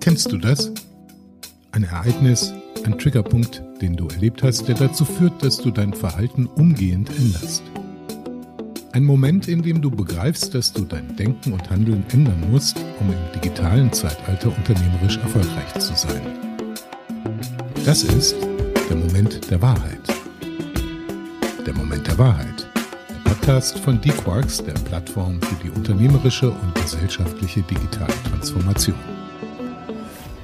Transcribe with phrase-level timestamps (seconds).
[0.00, 0.72] Kennst du das?
[1.72, 2.52] Ein Ereignis,
[2.84, 7.62] ein Triggerpunkt, den du erlebt hast, der dazu führt, dass du dein Verhalten umgehend änderst.
[8.92, 13.08] Ein Moment, in dem du begreifst, dass du dein Denken und Handeln ändern musst, um
[13.08, 16.22] im digitalen Zeitalter unternehmerisch erfolgreich zu sein.
[17.84, 18.36] Das ist
[18.88, 20.00] der Moment der Wahrheit.
[21.66, 22.71] Der Moment der Wahrheit.
[23.32, 28.94] Podcast von D-Quarks, der Plattform für die unternehmerische und gesellschaftliche digitale Transformation.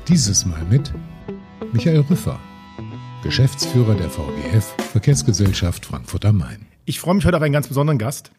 [0.09, 0.95] Dieses Mal mit
[1.75, 2.41] Michael Rüffer,
[3.23, 6.65] Geschäftsführer der VGF Verkehrsgesellschaft Frankfurt am Main.
[6.87, 8.31] Ich freue mich heute auf einen ganz besonderen Gast.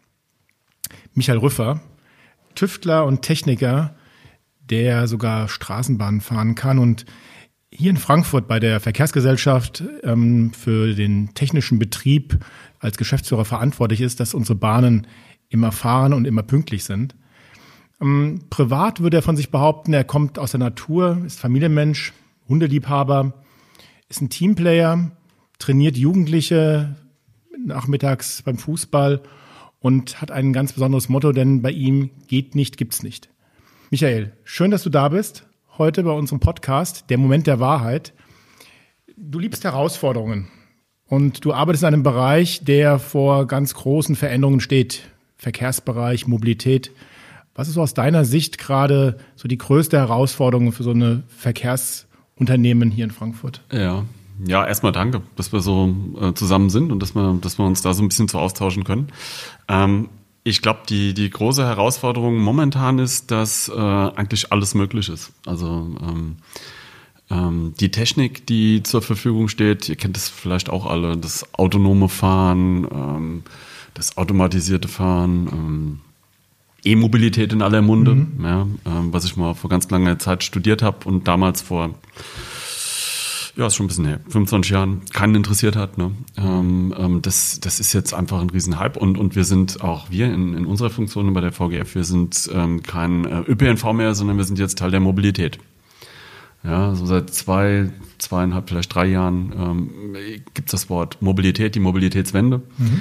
[1.14, 1.80] Michael Rüffer,
[2.56, 3.94] Tüftler und Techniker,
[4.58, 7.06] der sogar Straßenbahnen fahren kann und
[7.72, 12.38] hier in Frankfurt bei der Verkehrsgesellschaft ähm, für den technischen Betrieb
[12.80, 15.06] als Geschäftsführer verantwortlich ist, dass unsere Bahnen
[15.48, 17.14] immer fahren und immer pünktlich sind.
[18.00, 22.12] Ähm, privat würde er von sich behaupten, er kommt aus der Natur, ist Familienmensch,
[22.48, 23.34] Hundeliebhaber,
[24.08, 25.12] ist ein Teamplayer,
[25.58, 26.96] trainiert Jugendliche
[27.64, 29.22] nachmittags beim Fußball
[29.78, 33.28] und hat ein ganz besonderes Motto, denn bei ihm geht nicht, gibt's nicht.
[33.90, 35.46] Michael, schön, dass du da bist,
[35.80, 38.12] heute bei unserem Podcast, der Moment der Wahrheit.
[39.16, 40.46] Du liebst Herausforderungen
[41.06, 45.08] und du arbeitest in einem Bereich, der vor ganz großen Veränderungen steht.
[45.38, 46.92] Verkehrsbereich, Mobilität.
[47.54, 53.06] Was ist aus deiner Sicht gerade so die größte Herausforderung für so eine Verkehrsunternehmen hier
[53.06, 53.62] in Frankfurt?
[53.72, 54.04] Ja,
[54.46, 57.80] ja, erstmal danke, dass wir so äh, zusammen sind und dass wir, dass wir uns
[57.80, 59.08] da so ein bisschen zu austauschen können.
[59.66, 60.10] Ähm,
[60.42, 65.32] ich glaube, die, die große Herausforderung momentan ist, dass äh, eigentlich alles möglich ist.
[65.46, 66.36] Also ähm,
[67.30, 72.08] ähm, die Technik, die zur Verfügung steht, ihr kennt das vielleicht auch alle, das autonome
[72.08, 73.42] Fahren, ähm,
[73.94, 76.00] das automatisierte Fahren, ähm,
[76.82, 78.42] E-Mobilität in aller Munde, mhm.
[78.42, 81.94] ja, ähm, was ich mal vor ganz langer Zeit studiert habe und damals vor
[83.56, 85.98] ja, ist schon ein bisschen her, 25 Jahren keinen interessiert hat.
[85.98, 86.12] Ne?
[86.36, 90.32] Ähm, ähm, das, das ist jetzt einfach ein Riesenhype und, und wir sind auch wir
[90.32, 94.36] in, in unserer Funktion bei der VGF, wir sind ähm, kein äh, ÖPNV mehr, sondern
[94.36, 95.58] wir sind jetzt Teil der Mobilität.
[96.62, 100.14] Ja, so seit zwei, zweieinhalb, vielleicht drei Jahren ähm,
[100.52, 102.60] gibt es das Wort Mobilität, die Mobilitätswende.
[102.76, 103.00] Mhm.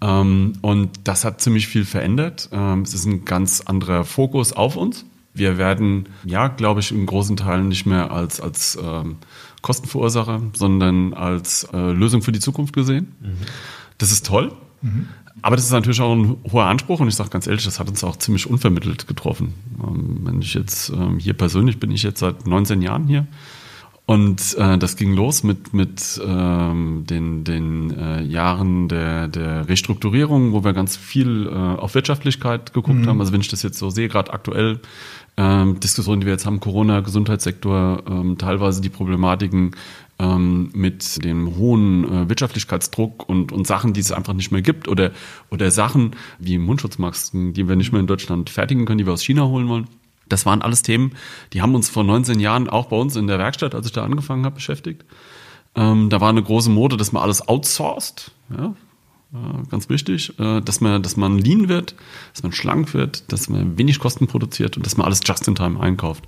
[0.00, 2.48] Ähm, und das hat ziemlich viel verändert.
[2.52, 5.04] Ähm, es ist ein ganz anderer Fokus auf uns.
[5.34, 9.16] Wir werden, ja, glaube ich, in großen Teilen nicht mehr als, als ähm,
[9.62, 13.14] Kostenverursacher, sondern als äh, Lösung für die Zukunft gesehen.
[13.20, 13.36] Mhm.
[13.98, 14.52] Das ist toll.
[14.82, 15.08] Mhm.
[15.42, 17.88] Aber das ist natürlich auch ein hoher Anspruch und ich sage ganz ehrlich, das hat
[17.88, 19.54] uns auch ziemlich unvermittelt getroffen.
[19.82, 23.26] Ähm, wenn ich jetzt ähm, hier persönlich bin ich jetzt seit 19 Jahren hier
[24.06, 30.52] und äh, das ging los mit, mit ähm, den, den äh, Jahren der, der Restrukturierung,
[30.52, 33.08] wo wir ganz viel äh, auf Wirtschaftlichkeit geguckt mhm.
[33.08, 33.20] haben.
[33.20, 34.78] Also wenn ich das jetzt so sehe, gerade aktuell
[35.36, 39.72] ähm, Diskussionen, die wir jetzt haben, Corona, Gesundheitssektor, ähm, teilweise die Problematiken
[40.18, 44.88] ähm, mit dem hohen äh, Wirtschaftlichkeitsdruck und, und Sachen, die es einfach nicht mehr gibt
[44.88, 45.10] oder,
[45.50, 49.22] oder Sachen wie Mundschutzmasken, die wir nicht mehr in Deutschland fertigen können, die wir aus
[49.22, 49.86] China holen wollen.
[50.28, 51.12] Das waren alles Themen,
[51.52, 54.04] die haben uns vor 19 Jahren auch bei uns in der Werkstatt, als ich da
[54.04, 55.04] angefangen habe, beschäftigt.
[55.76, 58.32] Ähm, da war eine große Mode, dass man alles outsourced.
[58.50, 58.74] Ja,
[59.70, 61.94] ganz wichtig, äh, dass man, dass man lean wird,
[62.32, 65.54] dass man schlank wird, dass man wenig Kosten produziert und dass man alles just in
[65.54, 66.24] time einkauft.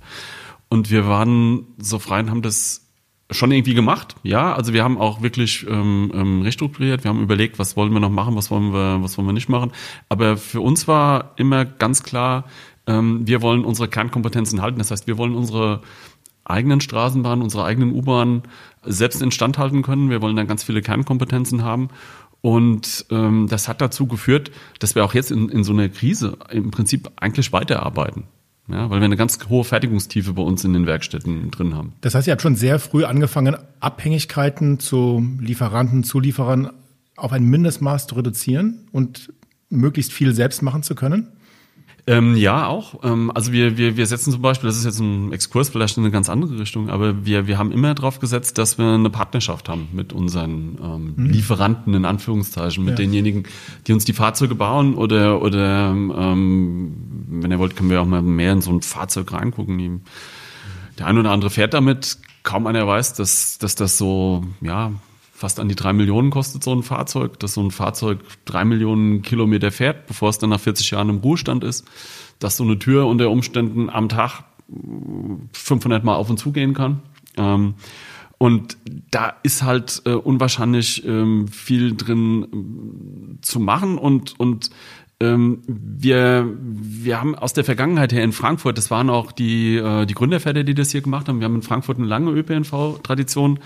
[0.69, 2.85] Und wir waren so frei und haben das
[3.31, 4.15] schon irgendwie gemacht.
[4.23, 7.03] Ja, also wir haben auch wirklich ähm, ähm, restrukturiert.
[7.03, 9.49] Wir haben überlegt, was wollen wir noch machen, was wollen wir, was wollen wir nicht
[9.49, 9.71] machen.
[10.09, 12.45] Aber für uns war immer ganz klar,
[12.87, 14.79] ähm, wir wollen unsere Kernkompetenzen halten.
[14.79, 15.81] Das heißt, wir wollen unsere
[16.43, 18.43] eigenen Straßenbahnen, unsere eigenen U-Bahnen
[18.83, 20.09] selbst instand halten können.
[20.09, 21.89] Wir wollen dann ganz viele Kernkompetenzen haben.
[22.41, 26.37] Und ähm, das hat dazu geführt, dass wir auch jetzt in, in so einer Krise
[26.51, 28.23] im Prinzip eigentlich weiterarbeiten.
[28.69, 31.93] Ja, weil wir eine ganz hohe Fertigungstiefe bei uns in den Werkstätten drin haben.
[32.01, 36.69] Das heißt, ihr habt schon sehr früh angefangen, Abhängigkeiten zu Lieferanten, Zulieferern
[37.15, 39.33] auf ein Mindestmaß zu reduzieren und
[39.69, 41.29] möglichst viel selbst machen zu können?
[42.09, 43.03] Ähm, ja, auch.
[43.03, 46.03] Ähm, also wir, wir, wir setzen zum Beispiel, das ist jetzt ein Exkurs vielleicht in
[46.03, 49.69] eine ganz andere Richtung, aber wir, wir haben immer darauf gesetzt, dass wir eine Partnerschaft
[49.69, 51.29] haben mit unseren ähm, mhm.
[51.29, 53.05] Lieferanten, in Anführungszeichen, mit ja.
[53.05, 53.43] denjenigen,
[53.85, 56.95] die uns die Fahrzeuge bauen oder, oder ähm,
[57.29, 60.01] wenn ihr wollt, können wir auch mal mehr in so ein Fahrzeug reingucken.
[60.97, 64.93] Der eine oder andere fährt damit, kaum einer weiß, dass, dass das so, ja,
[65.39, 69.21] fast an die drei Millionen kostet so ein Fahrzeug, dass so ein Fahrzeug drei Millionen
[69.21, 71.87] Kilometer fährt, bevor es dann nach 40 Jahren im Ruhestand ist,
[72.39, 74.43] dass so eine Tür unter Umständen am Tag
[75.53, 76.99] 500 Mal auf und zu gehen kann.
[77.37, 77.75] Ähm,
[78.37, 78.77] und
[79.11, 84.71] da ist halt äh, unwahrscheinlich ähm, viel drin äh, zu machen und, und
[85.21, 90.05] ähm, wir, wir haben aus der Vergangenheit her in Frankfurt, das waren auch die, äh,
[90.05, 91.39] die Gründerväter, die das hier gemacht haben.
[91.39, 93.59] Wir haben in Frankfurt eine lange ÖPNV-Tradition.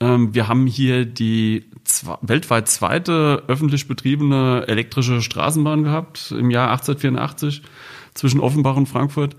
[0.00, 1.64] Ähm, wir haben hier die
[2.22, 7.62] weltweit zweite öffentlich betriebene elektrische Straßenbahn gehabt im Jahr 1884
[8.14, 9.36] zwischen Offenbach und Frankfurt.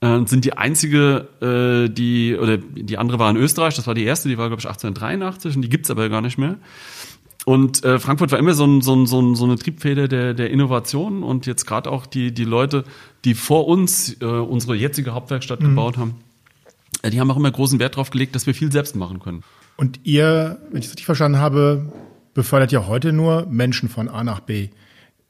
[0.00, 4.04] Äh, sind die einzige, äh, die, oder die andere war in Österreich, das war die
[4.04, 6.56] erste, die war, glaube ich, 1883 und die gibt's aber gar nicht mehr.
[7.44, 10.34] Und äh, Frankfurt war immer so, ein, so, ein, so, ein, so eine Triebfeder der,
[10.34, 12.84] der Innovation und jetzt gerade auch die, die Leute,
[13.24, 15.70] die vor uns äh, unsere jetzige Hauptwerkstatt mhm.
[15.70, 16.14] gebaut haben,
[17.02, 19.42] äh, die haben auch immer großen Wert darauf gelegt, dass wir viel selbst machen können.
[19.82, 21.92] Und ihr, wenn ich es richtig verstanden habe,
[22.34, 24.68] befördert ja heute nur Menschen von A nach B.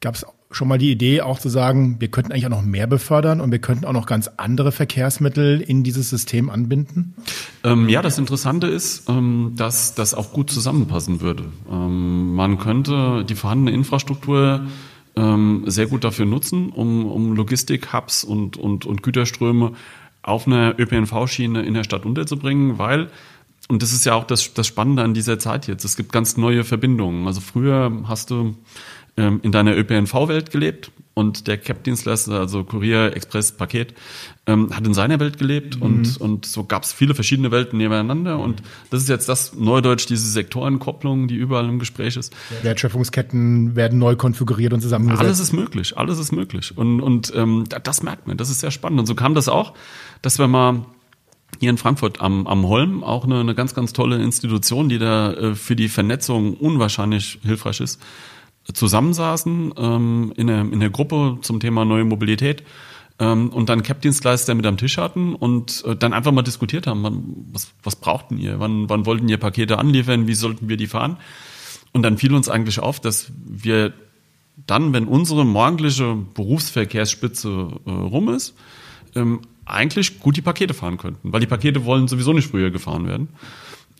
[0.03, 2.87] Gab es schon mal die Idee, auch zu sagen, wir könnten eigentlich auch noch mehr
[2.87, 7.15] befördern und wir könnten auch noch ganz andere Verkehrsmittel in dieses System anbinden?
[7.65, 11.45] Ähm, ja, das Interessante ist, ähm, dass das auch gut zusammenpassen würde.
[11.71, 14.67] Ähm, man könnte die vorhandene Infrastruktur
[15.17, 19.73] ähm, sehr gut dafür nutzen, um, um Logistik-Hubs und, und, und Güterströme
[20.21, 23.09] auf einer ÖPNV-Schiene in der Stadt unterzubringen, weil
[23.69, 25.85] und das ist ja auch das, das Spannende an dieser Zeit jetzt.
[25.85, 27.27] Es gibt ganz neue Verbindungen.
[27.27, 28.57] Also früher hast du
[29.17, 33.95] ähm, in deiner ÖPNV-Welt gelebt und der CAP-Dienstleister, also Kurier, Express, Paket,
[34.47, 35.83] ähm, hat in seiner Welt gelebt mhm.
[35.83, 40.07] und, und so gab es viele verschiedene Welten nebeneinander und das ist jetzt das Neudeutsch,
[40.07, 42.35] diese Sektorenkopplung, die überall im Gespräch ist.
[42.63, 45.23] Wertschöpfungsketten werden neu konfiguriert und zusammengesetzt.
[45.23, 48.71] Alles ist möglich, alles ist möglich und, und ähm, das merkt man, das ist sehr
[48.71, 49.75] spannend und so kam das auch,
[50.23, 50.87] dass wir mal
[51.61, 53.05] hier in Frankfurt am, am Holm.
[53.05, 57.81] Auch eine, eine ganz, ganz tolle Institution, die da äh, für die Vernetzung unwahrscheinlich hilfreich
[57.81, 58.01] ist,
[58.73, 62.63] zusammensaßen ähm, in, der, in der Gruppe zum Thema neue Mobilität
[63.19, 67.03] ähm, und dann Cap-Dienstleister mit am Tisch hatten und äh, dann einfach mal diskutiert haben,
[67.03, 67.23] wann,
[67.53, 71.19] was, was brauchten ihr, wann, wann wollten ihr Pakete anliefern, wie sollten wir die fahren?
[71.93, 73.93] Und dann fiel uns eigentlich auf, dass wir
[74.67, 78.55] dann, wenn unsere morgendliche Berufsverkehrsspitze äh, rum ist,
[79.15, 83.07] ähm, eigentlich gut die Pakete fahren könnten, weil die Pakete wollen sowieso nicht früher gefahren
[83.07, 83.29] werden.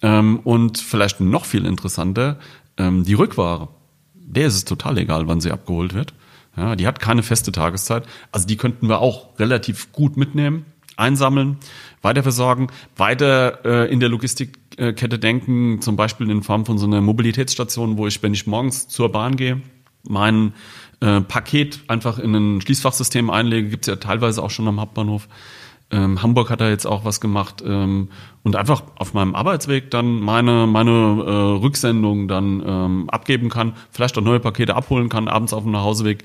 [0.03, 2.39] Ähm, und vielleicht noch viel interessanter,
[2.77, 3.69] ähm, die Rückware
[4.33, 6.15] der ist es total egal, wann sie abgeholt wird.
[6.57, 8.05] Ja, die hat keine feste Tageszeit.
[8.31, 10.65] Also die könnten wir auch relativ gut mitnehmen,
[10.97, 11.59] einsammeln,
[12.03, 17.97] weiterversorgen, weiter äh, in der Logistikkette denken, zum Beispiel in Form von so einer Mobilitätsstation,
[17.97, 19.61] wo ich, wenn ich morgens zur Bahn gehe,
[20.03, 20.53] mein
[21.03, 25.29] äh, Paket einfach in ein Schließfachsystem einlege, gibt's ja teilweise auch schon am Hauptbahnhof.
[25.91, 28.09] Ähm, Hamburg hat da jetzt auch was gemacht ähm,
[28.45, 34.17] und einfach auf meinem Arbeitsweg dann meine meine äh, Rücksendung dann ähm, abgeben kann, vielleicht
[34.17, 36.25] auch neue Pakete abholen kann abends auf dem Nachhauseweg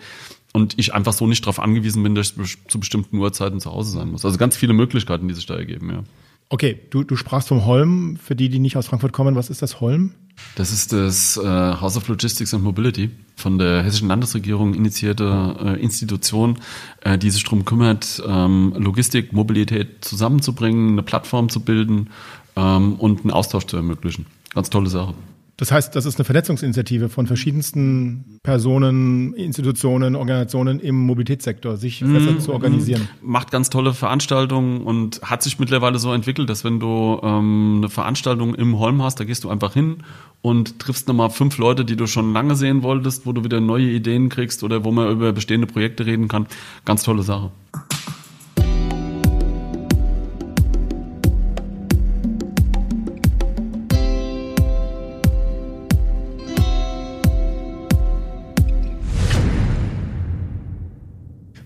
[0.54, 3.92] und ich einfach so nicht darauf angewiesen bin, dass ich zu bestimmten Uhrzeiten zu Hause
[3.92, 4.24] sein muss.
[4.24, 5.90] Also ganz viele Möglichkeiten, die sich da ergeben.
[5.90, 6.04] Ja.
[6.50, 8.18] Okay, du, du sprachst vom Holm.
[8.22, 10.14] Für die, die nicht aus Frankfurt kommen, was ist das Holm?
[10.56, 15.82] Das ist das äh, House of Logistics and Mobility, von der hessischen Landesregierung initiierte äh,
[15.82, 16.60] Institution,
[17.02, 22.12] äh, die sich darum kümmert, ähm, Logistik, Mobilität zusammenzubringen, eine Plattform zu bilden
[22.56, 24.28] ähm, und einen Austausch zu ermöglichen.
[24.54, 25.16] Ganz tolle Sache.
[25.58, 32.34] Das heißt, das ist eine Vernetzungsinitiative von verschiedensten Personen, Institutionen, Organisationen im Mobilitätssektor, sich besser
[32.34, 33.10] mmh, zu organisieren.
[33.24, 37.90] Macht ganz tolle Veranstaltungen und hat sich mittlerweile so entwickelt, dass wenn du ähm, eine
[37.90, 40.04] Veranstaltung im Holm hast, da gehst du einfach hin
[40.44, 43.90] und triffst nochmal fünf Leute, die du schon lange sehen wolltest, wo du wieder neue
[43.90, 46.46] Ideen kriegst oder wo man über bestehende Projekte reden kann.
[46.86, 47.50] Ganz tolle Sache.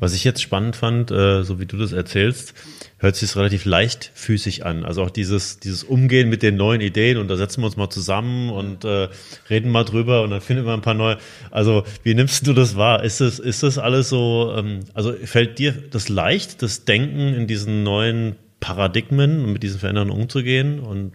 [0.02, 2.56] Was ich jetzt spannend fand, äh, so wie du das erzählst,
[2.98, 4.84] hört sich relativ leichtfüßig an.
[4.84, 7.92] Also auch dieses, dieses Umgehen mit den neuen Ideen und da setzen wir uns mal
[7.92, 9.10] zusammen und äh,
[9.52, 11.20] reden mal drüber und dann finden wir ein paar neue.
[11.52, 13.04] Also wie nimmst du das wahr?
[13.04, 17.46] Ist das, ist das alles so, ähm, also fällt dir das leicht, das Denken in
[17.46, 21.14] diesen neuen Paradigmen und mit diesen Veränderungen umzugehen und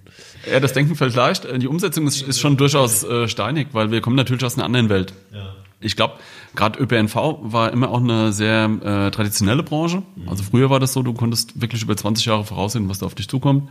[0.48, 1.44] ja, das Denken fällt leicht.
[1.60, 4.88] Die Umsetzung ist, ist schon durchaus äh, steinig, weil wir kommen natürlich aus einer anderen
[4.90, 5.12] Welt.
[5.32, 5.56] Ja.
[5.80, 6.14] Ich glaube,
[6.56, 10.02] gerade ÖPNV war immer auch eine sehr äh, traditionelle Branche.
[10.26, 13.14] Also früher war das so, du konntest wirklich über 20 Jahre voraussehen, was da auf
[13.14, 13.70] dich zukommt.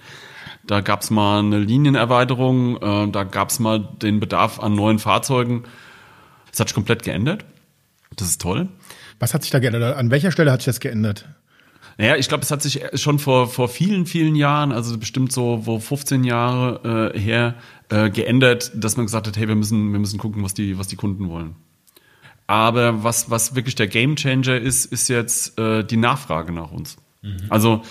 [0.65, 4.99] Da gab es mal eine Linienerweiterung, äh, da gab es mal den Bedarf an neuen
[4.99, 5.63] Fahrzeugen.
[6.49, 7.45] Das hat sich komplett geändert.
[8.15, 8.69] Das ist toll.
[9.19, 9.97] Was hat sich da geändert?
[9.97, 11.27] An welcher Stelle hat sich das geändert?
[11.97, 15.65] Naja, ich glaube, es hat sich schon vor, vor vielen, vielen Jahren, also bestimmt so
[15.65, 17.55] wo 15 Jahre äh, her,
[17.89, 20.87] äh, geändert, dass man gesagt hat, hey, wir müssen, wir müssen gucken, was die, was
[20.87, 21.55] die Kunden wollen.
[22.47, 26.97] Aber was, was wirklich der Gamechanger ist, ist jetzt äh, die Nachfrage nach uns.
[27.21, 27.37] Mhm.
[27.49, 27.81] Also,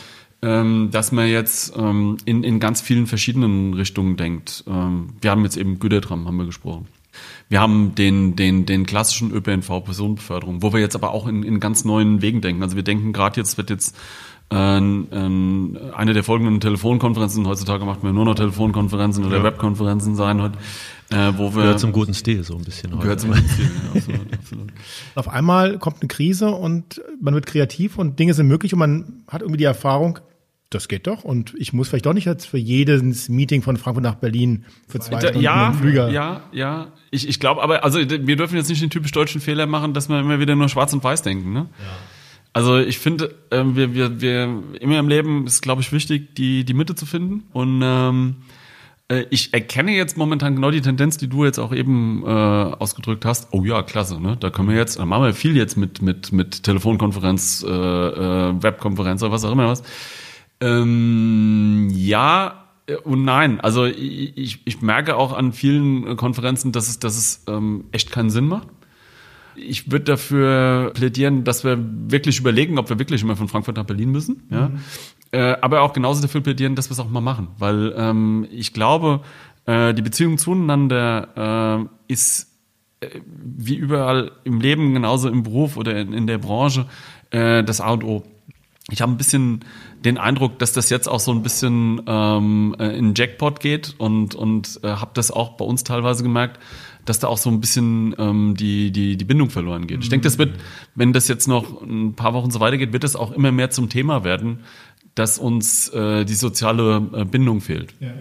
[0.42, 4.64] ähm, dass man jetzt ähm, in, in ganz vielen verschiedenen Richtungen denkt.
[4.68, 6.86] Ähm, wir haben jetzt eben Gütertram, haben wir gesprochen.
[7.48, 11.84] Wir haben den, den, den klassischen ÖPNV-Personenbeförderung, wo wir jetzt aber auch in, in ganz
[11.84, 12.62] neuen Wegen denken.
[12.62, 13.96] Also wir denken gerade jetzt wird jetzt
[14.50, 19.42] äh, eine der folgenden Telefonkonferenzen, heutzutage macht man nur noch Telefonkonferenzen oder ja.
[19.42, 20.58] Webkonferenzen sein heute,
[21.10, 21.62] äh, wo wir...
[21.62, 23.02] Gehört zum guten Stil so ein bisschen heute.
[23.02, 24.72] Gehört zum guten Stil, ja, absolut, absolut.
[25.14, 29.24] Auf einmal kommt eine Krise und man wird kreativ und Dinge sind möglich und man
[29.28, 30.18] hat irgendwie die Erfahrung,
[30.70, 31.24] das geht doch.
[31.24, 34.98] Und ich muss vielleicht doch nicht jetzt für jedes Meeting von Frankfurt nach Berlin für
[34.98, 36.10] zwei Stunden ja, Flüger.
[36.10, 36.88] Ja, ja.
[37.10, 40.08] Ich, ich glaube, aber also wir dürfen jetzt nicht den typisch deutschen Fehler machen, dass
[40.08, 41.52] wir immer wieder nur schwarz und weiß denken.
[41.52, 41.68] Ne?
[41.78, 41.84] Ja.
[42.52, 46.64] Also ich finde, äh, wir, wir, wir immer im Leben ist, glaube ich, wichtig, die,
[46.64, 47.44] die Mitte zu finden.
[47.52, 48.53] Und ähm, äh,
[49.30, 53.48] ich erkenne jetzt momentan genau die Tendenz, die du jetzt auch eben äh, ausgedrückt hast.
[53.52, 54.36] Oh ja, klasse, ne?
[54.38, 58.62] Da können wir jetzt, da machen wir viel jetzt mit mit mit Telefonkonferenz, äh, äh,
[58.62, 59.82] Webkonferenz oder was auch immer was.
[60.60, 63.60] Ähm, ja äh, und nein.
[63.60, 68.30] Also ich, ich merke auch an vielen Konferenzen, dass es, dass es ähm, echt keinen
[68.30, 68.68] Sinn macht.
[69.56, 73.84] Ich würde dafür plädieren, dass wir wirklich überlegen, ob wir wirklich immer von Frankfurt nach
[73.84, 74.42] Berlin müssen.
[74.50, 74.68] Ja?
[74.68, 74.80] Mhm.
[75.34, 77.48] Äh, aber auch genauso dafür plädieren, dass wir es auch mal machen.
[77.58, 79.20] Weil ähm, ich glaube,
[79.66, 82.52] äh, die Beziehung zueinander äh, ist
[83.00, 86.86] äh, wie überall im Leben, genauso im Beruf oder in, in der Branche,
[87.30, 88.22] äh, das A und O
[88.90, 89.60] ich habe ein bisschen
[90.04, 94.34] den Eindruck, dass das jetzt auch so ein bisschen ähm, äh, in Jackpot geht und
[94.34, 96.60] und äh, habe das auch bei uns teilweise gemerkt,
[97.06, 100.02] dass da auch so ein bisschen ähm, die die die Bindung verloren geht.
[100.02, 100.54] Ich denke, das wird,
[100.94, 103.88] wenn das jetzt noch ein paar Wochen so weitergeht, wird das auch immer mehr zum
[103.88, 104.60] Thema werden,
[105.14, 107.94] dass uns äh, die soziale äh, Bindung fehlt.
[108.00, 108.12] Ja, ja.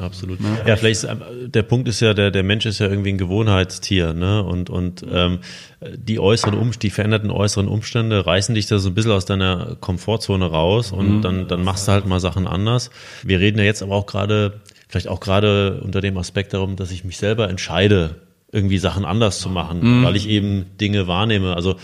[0.00, 0.40] Absolut.
[0.40, 1.16] Ja, ja vielleicht ist, äh,
[1.48, 4.42] der Punkt ist ja, der, der Mensch ist ja irgendwie ein Gewohnheitstier, ne?
[4.42, 5.38] Und, und ähm,
[5.80, 9.76] die äußeren um, die veränderten äußeren Umstände reißen dich da so ein bisschen aus deiner
[9.80, 11.22] Komfortzone raus und mhm.
[11.22, 12.90] dann, dann machst du halt mal Sachen anders.
[13.22, 16.90] Wir reden ja jetzt aber auch gerade, vielleicht auch gerade unter dem Aspekt darum, dass
[16.90, 18.16] ich mich selber entscheide,
[18.50, 20.04] irgendwie Sachen anders zu machen, mhm.
[20.04, 21.54] weil ich eben Dinge wahrnehme.
[21.54, 21.76] Also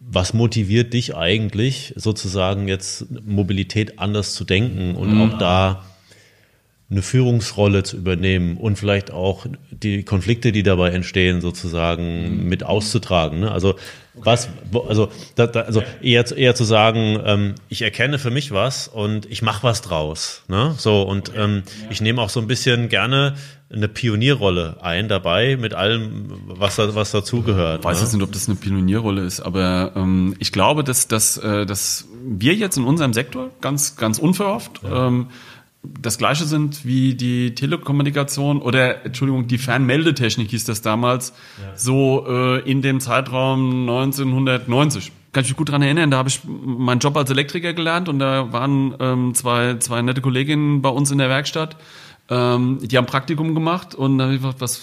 [0.00, 5.20] was motiviert dich eigentlich, sozusagen jetzt Mobilität anders zu denken und mhm.
[5.20, 5.84] auch da
[6.90, 13.40] eine Führungsrolle zu übernehmen und vielleicht auch die Konflikte, die dabei entstehen, sozusagen mit auszutragen.
[13.40, 13.52] Ne?
[13.52, 13.76] Also
[14.14, 14.48] was,
[14.88, 19.30] also, da, da, also eher, eher zu sagen, ähm, ich erkenne für mich was und
[19.30, 20.42] ich mache was draus.
[20.48, 20.74] Ne?
[20.78, 23.36] So und ähm, ich nehme auch so ein bisschen gerne
[23.72, 27.80] eine Pionierrolle ein dabei mit allem, was da, was dazugehört.
[27.80, 28.02] Ich weiß ne?
[28.02, 32.06] jetzt nicht, ob das eine Pionierrolle ist, aber ähm, ich glaube, dass, dass, äh, dass
[32.24, 35.06] wir jetzt in unserem Sektor ganz, ganz unverhofft ja.
[35.06, 35.28] ähm,
[35.82, 41.76] das gleiche sind wie die Telekommunikation oder Entschuldigung, die Fernmeldetechnik hieß das damals, ja.
[41.76, 45.12] so äh, in dem Zeitraum 1990.
[45.32, 48.18] Kann ich mich gut dran erinnern, da habe ich meinen Job als Elektriker gelernt und
[48.18, 51.76] da waren ähm, zwei, zwei nette Kolleginnen bei uns in der Werkstatt
[52.30, 54.80] ähm, die haben Praktikum gemacht und dann habe ich gefragt, was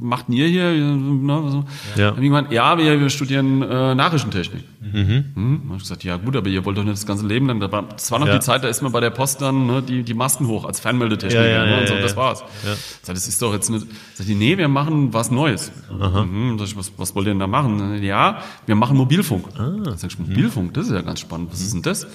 [0.00, 0.70] macht ihr hier?
[0.70, 1.64] Ne.
[1.96, 2.12] Ja.
[2.12, 4.62] Dann ich ja, wir, wir studieren äh, Nachrichtentechnik.
[4.80, 4.92] Mhm.
[4.94, 5.24] Hm?
[5.34, 7.58] Dann habe ich gesagt, ja gut, aber ihr wollt doch nicht das ganze Leben lang.
[7.58, 8.34] Das war noch ja.
[8.34, 10.78] die Zeit, da ist man bei der Post dann ne, die, die Masten hoch als
[10.78, 11.44] Fernmeldetechniker.
[11.44, 12.44] Ja, ja, ne, und so, das war's.
[12.64, 12.74] Ja.
[13.02, 13.84] Sag, das ist doch jetzt nicht.
[14.14, 15.72] Sag ich, nee, wir machen was Neues.
[15.90, 16.58] Mhm.
[16.60, 18.00] Sag ich, was, was wollt ihr denn da machen?
[18.04, 19.46] Ja, wir machen Mobilfunk.
[19.58, 19.96] Ah.
[19.96, 21.50] Sag ich, Mobilfunk, das ist ja ganz spannend.
[21.50, 22.06] Was ist denn das?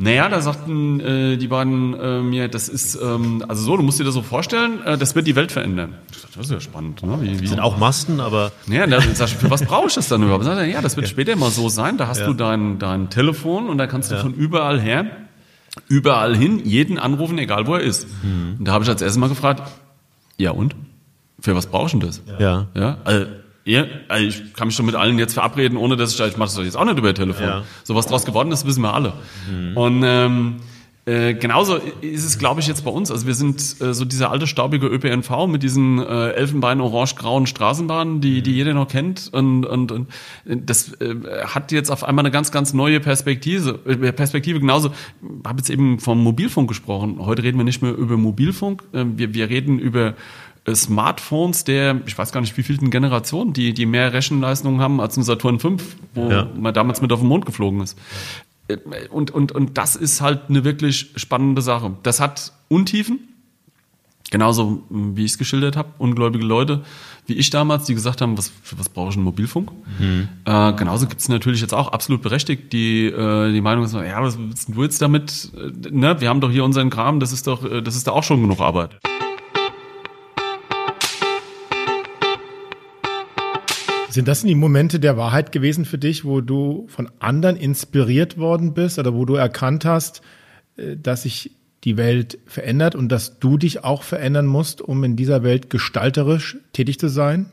[0.00, 3.98] Naja, da sagten äh, die beiden äh, mir, das ist, ähm, also so, du musst
[3.98, 5.94] dir das so vorstellen, äh, das wird die Welt verändern.
[6.12, 7.02] Ich dachte, das ist ja spannend.
[7.02, 7.20] Ne?
[7.20, 8.52] Wie, wie, sind auch Masten, aber...
[8.68, 10.44] Naja, da sag für was brauche ich das dann überhaupt?
[10.44, 11.10] Sag ja, das wird ja.
[11.10, 12.26] später mal so sein, da hast ja.
[12.26, 14.20] du dein, dein Telefon und da kannst du ja.
[14.20, 15.06] von überall her,
[15.88, 18.06] überall hin, jeden anrufen, egal wo er ist.
[18.22, 18.54] Mhm.
[18.60, 19.68] Und da habe ich als erstes mal gefragt,
[20.36, 20.76] ja und?
[21.40, 22.22] Für was brauchst du das?
[22.38, 22.68] Ja.
[22.74, 22.98] ja?
[23.02, 23.26] Also,
[23.68, 26.48] ja, also ich kann mich schon mit allen jetzt verabreden, ohne dass ich, ich mache
[26.48, 27.46] das doch jetzt auch nicht über Telefon.
[27.46, 27.64] Ja.
[27.84, 29.12] So was draus geworden ist, wissen wir alle.
[29.50, 29.76] Mhm.
[29.76, 30.56] Und ähm,
[31.08, 33.10] äh, genauso ist es, glaube ich, jetzt bei uns.
[33.10, 38.42] Also wir sind äh, so dieser alte staubige ÖPNV mit diesen äh, elfenbein-orange-grauen Straßenbahnen, die,
[38.42, 39.30] die jeder noch kennt.
[39.32, 40.08] Und, und, und
[40.44, 41.14] das äh,
[41.46, 43.80] hat jetzt auf einmal eine ganz, ganz neue Perspektive.
[43.86, 44.90] Äh, Perspektive genauso.
[45.22, 47.16] Ich habe jetzt eben vom Mobilfunk gesprochen.
[47.20, 48.82] Heute reden wir nicht mehr über Mobilfunk.
[48.92, 50.14] Äh, wir, wir reden über
[50.74, 55.16] Smartphones der, ich weiß gar nicht, wie vielten Generation, die, die mehr Rechenleistungen haben als
[55.16, 56.48] ein Saturn 5, wo ja.
[56.56, 57.96] man damals mit auf den Mond geflogen ist.
[59.10, 61.96] Und, und, und das ist halt eine wirklich spannende Sache.
[62.02, 63.20] Das hat Untiefen,
[64.30, 66.82] genauso wie ich es geschildert habe, ungläubige Leute,
[67.26, 69.70] wie ich damals, die gesagt haben, was, für was brauche ich einen Mobilfunk?
[69.98, 70.28] Mhm.
[70.44, 74.38] Äh, genauso gibt es natürlich jetzt auch absolut berechtigt die, äh, die Meinung, ja, was
[74.38, 75.50] willst du jetzt damit?
[75.54, 76.20] Äh, ne?
[76.20, 78.42] Wir haben doch hier unseren Kram, das ist doch, äh, das ist da auch schon
[78.42, 78.98] genug Arbeit.
[84.18, 88.74] Sind das die Momente der Wahrheit gewesen für dich, wo du von anderen inspiriert worden
[88.74, 90.22] bist oder wo du erkannt hast,
[90.76, 91.52] äh, dass sich
[91.84, 96.56] die Welt verändert und dass du dich auch verändern musst, um in dieser Welt gestalterisch
[96.72, 97.52] tätig zu sein?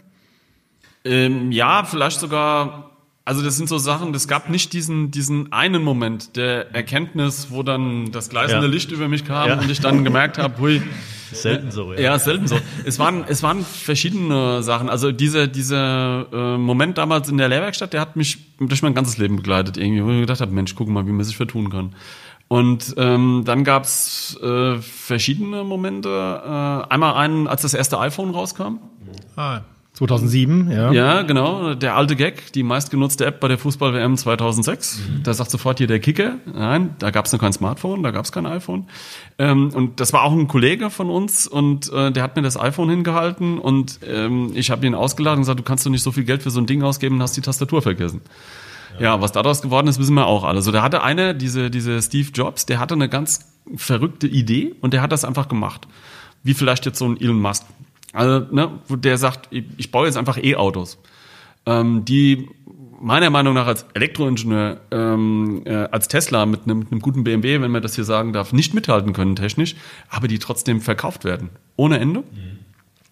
[1.04, 2.90] Ähm, ja, vielleicht sogar,
[3.26, 7.62] also das sind so Sachen, es gab nicht diesen, diesen einen Moment der Erkenntnis, wo
[7.62, 8.74] dann das gleißende Ja.
[8.74, 9.60] Licht über mich kam Ja.
[9.60, 10.82] und ich dann gemerkt habe, hui,
[11.42, 12.00] Selten so, ja.
[12.00, 12.58] Ja, selten so.
[12.86, 14.90] Es waren, es waren verschiedene Sachen.
[14.90, 19.18] Also dieser, dieser äh, Moment damals in der Lehrwerkstatt, der hat mich durch mein ganzes
[19.18, 21.96] Leben begleitet irgendwie, wo ich gedacht habe, Mensch, guck mal, wie man sich vertun kann.
[22.48, 26.10] Und ähm, dann gab's äh, verschiedene Momente.
[26.10, 28.80] Äh, einmal einen, als das erste iPhone rauskam.
[29.36, 29.62] Ah,
[29.96, 30.92] 2007, ja.
[30.92, 31.74] Ja, genau.
[31.74, 35.00] Der alte Gag, die meistgenutzte App bei der Fußball-WM 2006.
[35.24, 36.36] Da sagt sofort hier der Kicker.
[36.46, 38.88] Nein, da gab es noch kein Smartphone, da gab es kein iPhone.
[39.38, 42.60] Ähm, und das war auch ein Kollege von uns und äh, der hat mir das
[42.60, 46.12] iPhone hingehalten und ähm, ich habe ihn ausgeladen und gesagt, du kannst doch nicht so
[46.12, 48.20] viel Geld für so ein Ding ausgeben und hast die Tastatur vergessen.
[49.00, 50.62] Ja, was daraus geworden ist, wissen wir auch alle.
[50.62, 54.94] So, da hatte einer, diese, diese Steve Jobs, der hatte eine ganz verrückte Idee und
[54.94, 55.88] der hat das einfach gemacht.
[56.44, 57.66] Wie vielleicht jetzt so ein Elon Musk.
[58.16, 60.98] Also, ne, wo der sagt, ich, ich baue jetzt einfach E-Autos,
[61.66, 62.48] ähm, die
[63.00, 67.62] meiner Meinung nach als Elektroingenieur, ähm, äh, als Tesla mit einem, mit einem guten BMW,
[67.62, 69.76] wenn man das hier sagen darf, nicht mithalten können technisch,
[70.10, 71.50] aber die trotzdem verkauft werden.
[71.76, 72.24] Ohne Ende.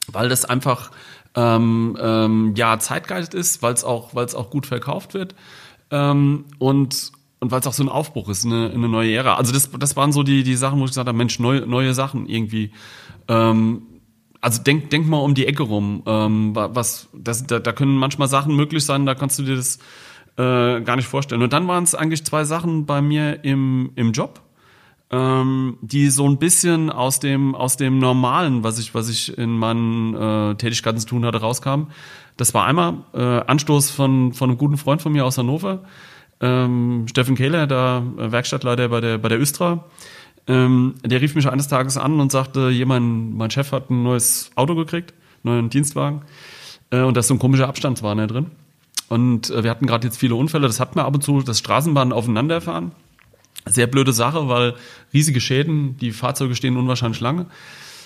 [0.07, 0.91] Weil das einfach
[1.36, 5.36] ähm, ähm, ja Zeitgeist ist, weil es auch, weil es auch gut verkauft wird.
[5.91, 9.36] Ähm, und und weil es auch so ein Aufbruch ist, eine, eine neue Ära.
[9.36, 11.93] Also das, das waren so die, die Sachen, wo ich gesagt habe, Mensch, neue, neue
[11.93, 12.72] Sachen irgendwie.
[13.27, 13.81] Ähm,
[14.43, 16.03] also denk, denk mal um die Ecke rum.
[16.05, 19.55] Ähm, wa- was, das, da, da können manchmal Sachen möglich sein, da kannst du dir
[19.55, 19.79] das
[20.38, 21.41] äh, gar nicht vorstellen.
[21.41, 24.41] Und dann waren es eigentlich zwei Sachen bei mir im, im Job,
[25.12, 29.57] ähm, die so ein bisschen aus dem, aus dem Normalen, was ich, was ich in
[29.57, 31.88] meinen äh, Tätigkeiten zu tun hatte, rauskam.
[32.35, 35.83] Das war einmal äh, Anstoß von, von einem guten Freund von mir aus Hannover,
[36.41, 39.85] ähm, Steffen Kehler, der äh, Werkstattleiter bei der, bei der Östra.
[40.47, 44.51] Ähm, der rief mich eines Tages an und sagte, jemand, mein Chef hat ein neues
[44.55, 46.21] Auto gekriegt, einen neuen Dienstwagen.
[46.89, 48.47] Äh, und da ist so ein komischer Abstandswarner drin.
[49.09, 51.59] Und äh, wir hatten gerade jetzt viele Unfälle, das hatten wir ab und zu, dass
[51.59, 52.91] Straßenbahnen aufeinanderfahren.
[53.65, 54.73] Sehr blöde Sache, weil
[55.13, 57.45] riesige Schäden, die Fahrzeuge stehen unwahrscheinlich lange.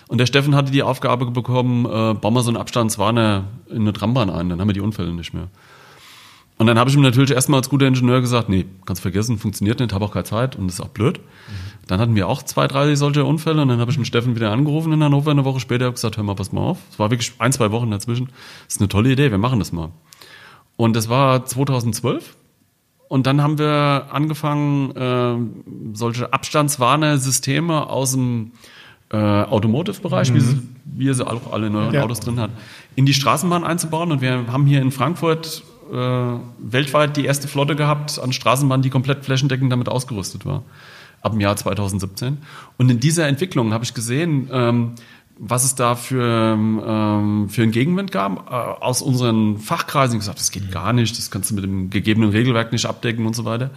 [0.07, 3.93] Und der Steffen hatte die Aufgabe bekommen, äh, bauen wir so einen Abstandswarner in eine
[3.93, 5.49] Trambahn ein, dann haben wir die Unfälle nicht mehr.
[6.57, 9.79] Und dann habe ich ihm natürlich erstmal als guter Ingenieur gesagt, nee, kannst vergessen, funktioniert
[9.79, 11.19] nicht, habe auch keine Zeit und ist auch blöd.
[11.85, 14.51] Dann hatten wir auch zwei, drei solche Unfälle und dann habe ich mit Steffen wieder
[14.51, 16.79] angerufen in Hannover eine Woche später und gesagt, hör mal, pass mal auf.
[16.91, 18.27] Es war wirklich ein, zwei Wochen dazwischen.
[18.65, 19.91] Das ist eine tolle Idee, wir machen das mal.
[20.77, 22.35] Und das war 2012
[23.07, 28.51] und dann haben wir angefangen, äh, solche Abstandswarner-Systeme aus dem
[29.09, 32.03] äh, Automotive-Bereich, wie, sie, wie ihr sie auch alle in euren Ja.
[32.03, 32.51] Autos drin hat,
[32.95, 34.11] in die Straßenbahn einzubauen.
[34.11, 39.25] Und wir haben hier in Frankfurt weltweit die erste Flotte gehabt an Straßenbahnen, die komplett
[39.25, 40.63] flächendeckend damit ausgerüstet war.
[41.21, 42.37] Ab dem Jahr 2017.
[42.77, 44.93] Und in dieser Entwicklung habe ich gesehen, ähm,
[45.39, 48.49] was es da für, ähm, für einen Gegenwind gab.
[48.49, 52.31] Äh, aus unseren Fachkreisen gesagt, das geht gar nicht, das kannst du mit dem gegebenen
[52.31, 53.71] Regelwerk nicht abdecken und so weiter.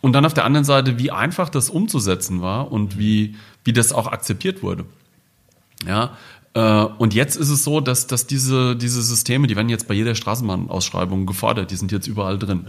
[0.00, 3.92] Und dann auf der anderen Seite, wie einfach das umzusetzen war und wie, wie das
[3.92, 4.84] auch akzeptiert wurde.
[5.86, 9.88] Ja, äh, und jetzt ist es so, dass, dass diese, diese Systeme, die werden jetzt
[9.88, 12.66] bei jeder Straßenbahnausschreibung gefordert, die sind jetzt überall drin.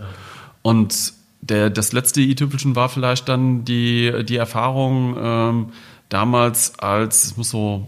[0.62, 5.66] Und der, das letzte i-Tüpfelchen war vielleicht dann die, die Erfahrung ähm,
[6.10, 7.88] damals als, es muss so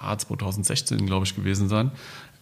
[0.00, 1.92] ah, 2016, glaube ich, gewesen sein.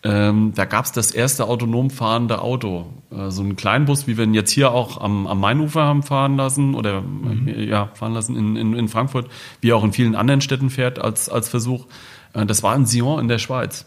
[0.02, 2.86] Ähm, da gab es das erste autonom fahrende Auto.
[3.10, 6.38] Äh, so ein Kleinbus, wie wir ihn jetzt hier auch am, am Mainufer haben fahren
[6.38, 7.04] lassen oder
[7.46, 9.26] äh, ja, fahren lassen in, in, in Frankfurt,
[9.60, 11.86] wie auch in vielen anderen Städten fährt als, als Versuch.
[12.32, 13.86] Äh, das war in Sion in der Schweiz.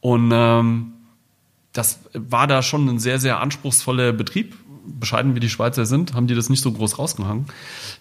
[0.00, 0.92] Und ähm,
[1.72, 4.54] das war da schon ein sehr, sehr anspruchsvoller Betrieb.
[4.88, 7.44] Bescheiden wie die Schweizer sind, haben die das nicht so groß rausgehangen.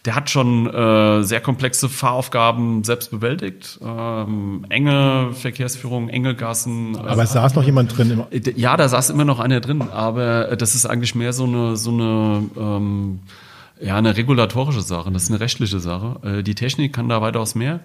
[0.05, 3.77] Der hat schon äh, sehr komplexe Fahraufgaben selbst bewältigt.
[3.83, 6.95] Ähm, enge Verkehrsführung, enge Gassen.
[6.97, 8.23] Aber es saß noch jemand drin.
[8.31, 11.75] Im, Ja, da saß immer noch einer drin, aber das ist eigentlich mehr so eine,
[11.75, 13.19] so eine, ähm,
[13.81, 16.19] ja, eine regulatorische Sache, das ist eine rechtliche Sache.
[16.23, 17.81] Äh, die Technik kann da weitaus mehr.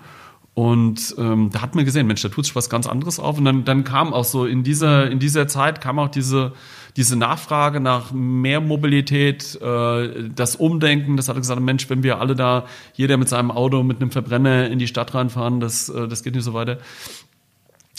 [0.54, 3.38] Und ähm, da hat man gesehen, Mensch, da tut sich was ganz anderes auf.
[3.38, 6.52] Und dann, dann kam auch so in dieser, in dieser Zeit kam auch diese,
[6.96, 12.34] diese Nachfrage nach mehr Mobilität, äh, das Umdenken, das hat gesagt, Mensch, wenn wir alle
[12.36, 16.22] da, jeder mit seinem Auto, mit einem Verbrenner in die Stadt reinfahren, das, äh, das
[16.22, 16.78] geht nicht so weiter.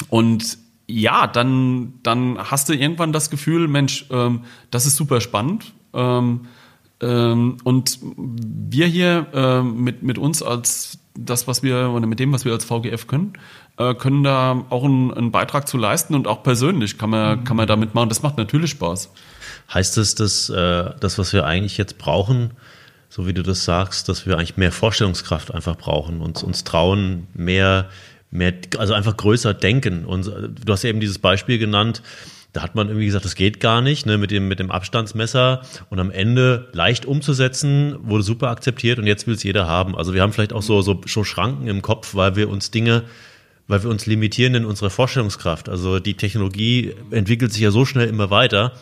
[0.09, 5.73] Und ja, dann, dann hast du irgendwann das Gefühl, Mensch, ähm, das ist super spannend.
[5.93, 6.41] Ähm,
[7.01, 12.33] ähm, und wir hier ähm, mit, mit uns als das, was wir, oder mit dem,
[12.33, 13.33] was wir als VGF können,
[13.77, 17.57] äh, können da auch einen, einen Beitrag zu leisten und auch persönlich kann man, kann
[17.57, 18.09] man da mitmachen.
[18.09, 19.11] Das macht natürlich Spaß.
[19.73, 22.51] Heißt das, dass äh, das, was wir eigentlich jetzt brauchen,
[23.09, 27.27] so wie du das sagst, dass wir eigentlich mehr Vorstellungskraft einfach brauchen, uns, uns trauen,
[27.35, 27.89] mehr,
[28.31, 30.05] mehr, also einfach größer denken.
[30.05, 32.01] Und du hast ja eben dieses Beispiel genannt,
[32.53, 35.63] da hat man irgendwie gesagt, das geht gar nicht, ne, mit dem, mit dem Abstandsmesser
[35.89, 39.97] und am Ende leicht umzusetzen, wurde super akzeptiert und jetzt will es jeder haben.
[39.97, 43.03] Also wir haben vielleicht auch so, so, so Schranken im Kopf, weil wir uns Dinge,
[43.67, 45.67] weil wir uns limitieren in unserer Vorstellungskraft.
[45.67, 48.73] Also die Technologie entwickelt sich ja so schnell immer weiter.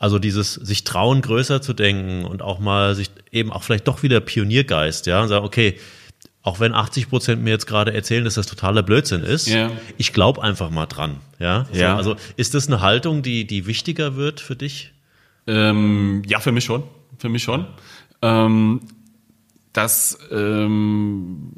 [0.00, 4.02] Also dieses sich trauen, größer zu denken und auch mal sich eben auch vielleicht doch
[4.02, 5.78] wieder Pioniergeist, ja, und sagen, okay,
[6.44, 9.70] auch wenn 80 Prozent mir jetzt gerade erzählen, dass das totaler Blödsinn ist, ja.
[9.96, 11.66] ich glaube einfach mal dran, ja.
[11.72, 11.96] Ja.
[11.96, 14.92] Also ist das eine Haltung, die, die wichtiger wird für dich?
[15.46, 16.84] Ähm, ja, für mich schon,
[17.18, 17.66] für mich schon.
[18.20, 18.80] Ähm,
[19.72, 21.50] das ähm,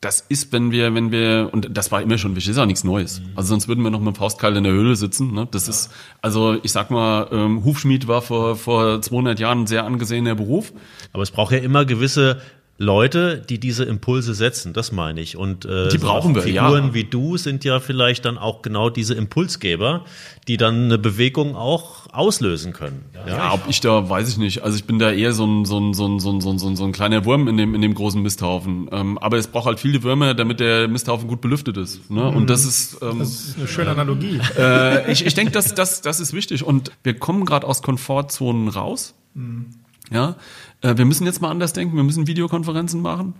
[0.00, 2.84] das ist, wenn wir, wenn wir, und das war immer schon wichtig, ist auch nichts
[2.84, 3.20] Neues.
[3.34, 5.34] Also sonst würden wir noch mit dem Faustkalt in der Höhle sitzen.
[5.34, 5.46] Ne?
[5.50, 5.70] Das ja.
[5.70, 10.34] ist, also ich sag mal, ähm, Hufschmied war vor, vor 200 Jahren ein sehr angesehener
[10.34, 10.72] Beruf.
[11.12, 12.40] Aber es braucht ja immer gewisse
[12.82, 15.36] Leute, die diese Impulse setzen, das meine ich.
[15.36, 16.94] Und äh, die brauchen wir, Figuren ja.
[16.94, 20.06] wie du sind ja vielleicht dann auch genau diese Impulsgeber,
[20.48, 23.04] die dann eine Bewegung auch auslösen können.
[23.14, 24.62] Ja, ja ob ich da, weiß ich nicht.
[24.62, 26.58] Also ich bin da eher so ein, so ein, so ein, so ein, so ein,
[26.58, 28.88] so ein kleiner Wurm in dem, in dem großen Misthaufen.
[28.90, 32.10] Ähm, aber es braucht halt viele Würmer, damit der Misthaufen gut belüftet ist.
[32.10, 32.26] Ne?
[32.26, 34.40] Und das ist, ähm, das ist eine schöne Analogie.
[34.56, 36.64] Äh, ich ich denke, das, das, das ist wichtig.
[36.64, 39.12] Und wir kommen gerade aus Komfortzonen raus.
[39.34, 39.66] Mhm.
[40.10, 40.36] Ja,
[40.82, 43.34] äh, wir müssen jetzt mal anders denken, wir müssen Videokonferenzen machen.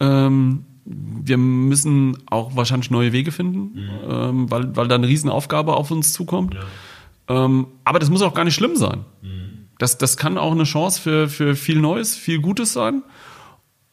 [0.00, 3.90] Ähm, wir müssen auch wahrscheinlich neue Wege finden, mhm.
[4.08, 6.54] ähm, weil, weil da eine Riesenaufgabe auf uns zukommt.
[6.54, 7.44] Ja.
[7.44, 9.04] Ähm, aber das muss auch gar nicht schlimm sein.
[9.22, 9.66] Mhm.
[9.78, 13.02] Das, das kann auch eine Chance für, für viel Neues, viel Gutes sein.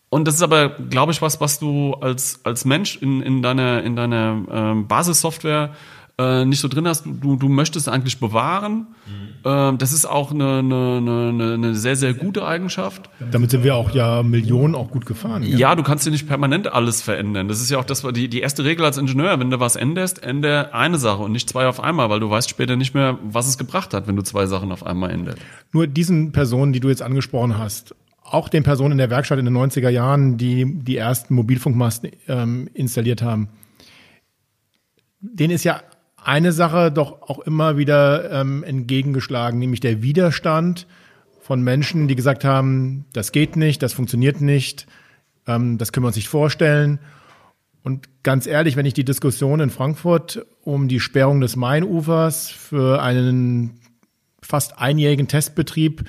[0.09, 3.83] Und das ist aber, glaube ich, was, was du als, als Mensch in, in deiner,
[3.83, 5.75] in deiner ähm, Basissoftware
[6.17, 8.87] äh, nicht so drin hast, du, du möchtest eigentlich bewahren.
[9.05, 9.73] Mhm.
[9.73, 13.09] Äh, das ist auch eine, eine, eine, eine sehr, sehr gute Eigenschaft.
[13.31, 15.43] Damit sind wir auch ja Millionen auch gut gefahren.
[15.43, 17.49] Ja, ja du kannst ja nicht permanent alles verändern.
[17.49, 19.39] Das ist ja auch das, die, die erste Regel als Ingenieur.
[19.39, 22.49] Wenn du was änderst, ändere eine Sache und nicht zwei auf einmal, weil du weißt
[22.49, 25.39] später nicht mehr, was es gebracht hat, wenn du zwei Sachen auf einmal änderst.
[25.73, 29.45] Nur diesen Personen, die du jetzt angesprochen hast, auch den Personen in der Werkstatt in
[29.45, 33.49] den 90er Jahren, die die ersten Mobilfunkmasten ähm, installiert haben,
[35.19, 35.81] denen ist ja
[36.25, 40.87] eine Sache doch auch immer wieder ähm, entgegengeschlagen, nämlich der Widerstand
[41.39, 44.87] von Menschen, die gesagt haben, das geht nicht, das funktioniert nicht,
[45.45, 46.99] ähm, das können wir uns nicht vorstellen.
[47.83, 53.01] Und ganz ehrlich, wenn ich die Diskussion in Frankfurt um die Sperrung des Mainufers für
[53.03, 53.79] einen
[54.41, 56.05] fast einjährigen Testbetrieb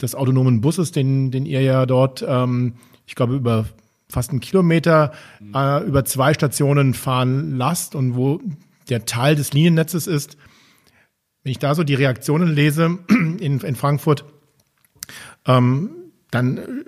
[0.00, 2.74] des autonomen Busses, den, den ihr ja dort, ähm,
[3.06, 3.66] ich glaube, über
[4.08, 5.12] fast einen Kilometer
[5.54, 8.40] äh, über zwei Stationen fahren lasst und wo
[8.88, 10.36] der Teil des Liniennetzes ist.
[11.42, 14.24] Wenn ich da so die Reaktionen lese in, in Frankfurt,
[15.46, 15.90] ähm,
[16.30, 16.84] dann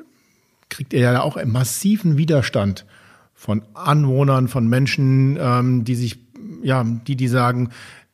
[0.68, 2.86] kriegt er ja auch einen massiven Widerstand
[3.34, 6.18] von Anwohnern, von Menschen, ähm, die sich,
[6.62, 7.70] ja, die, die sagen,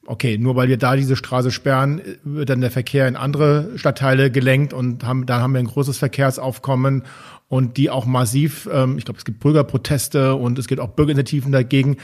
[0.06, 4.30] okay, nur weil wir da diese Straße sperren, wird dann der Verkehr in andere Stadtteile
[4.30, 7.02] gelenkt und haben, dann haben wir ein großes Verkehrsaufkommen
[7.48, 11.52] und die auch massiv, ähm, ich glaube, es gibt Bürgerproteste und es gibt auch Bürgerinitiativen
[11.52, 11.96] dagegen.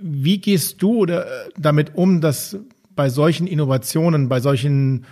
[0.00, 1.24] Wie gehst du äh,
[1.56, 2.56] damit um, dass
[2.94, 5.06] bei solchen Innovationen, bei solchen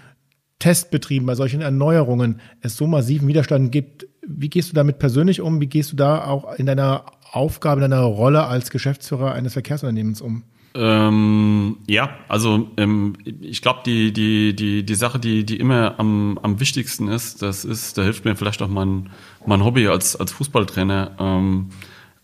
[0.59, 4.07] Testbetrieben, bei solchen Erneuerungen es so massiven Widerstand gibt?
[4.27, 5.61] Wie gehst du damit persönlich um?
[5.61, 10.21] Wie gehst du da auch in deiner Aufgabe, in deiner Rolle als Geschäftsführer eines Verkehrsunternehmens
[10.21, 10.45] um?
[10.75, 16.39] Ähm, ja, also ähm, ich glaube, die, die, die, die Sache, die, die immer am,
[16.43, 19.11] am wichtigsten ist, das ist, da hilft mir vielleicht auch mein,
[19.47, 21.17] mein Hobby als, als Fußballtrainer.
[21.19, 21.71] Ähm,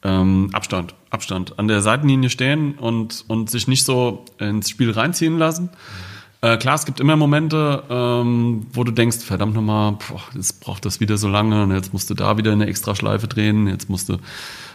[0.03, 1.59] ähm, Abstand, Abstand.
[1.59, 5.71] An der Seitenlinie stehen und, und sich nicht so ins Spiel reinziehen lassen.
[6.41, 9.97] Äh, klar, es gibt immer Momente, ähm, wo du denkst, verdammt nochmal,
[10.35, 13.69] jetzt braucht das wieder so lange und jetzt musst du da wieder eine Extraschleife drehen,
[13.69, 14.17] jetzt musst du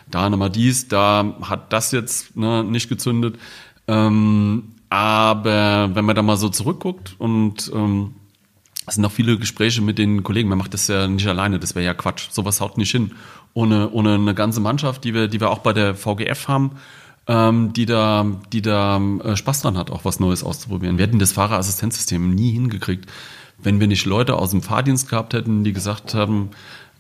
[0.10, 3.38] da nochmal dies, da hat das jetzt ne, nicht gezündet.
[3.90, 8.14] Ähm, aber wenn man da mal so zurückguckt und ähm,
[8.86, 11.76] es sind noch viele Gespräche mit den Kollegen, man macht das ja nicht alleine, das
[11.76, 13.12] wäre ja Quatsch, sowas haut nicht hin
[13.58, 16.74] ohne, ohne eine ganze Mannschaft, die wir, die wir auch bei der VGF haben,
[17.26, 21.00] ähm, die da, die da äh, Spaß dran hat, auch was Neues auszuprobieren.
[21.00, 23.10] Wir hätten das Fahrerassistenzsystem nie hingekriegt,
[23.58, 26.52] wenn wir nicht Leute aus dem Fahrdienst gehabt hätten, die gesagt haben,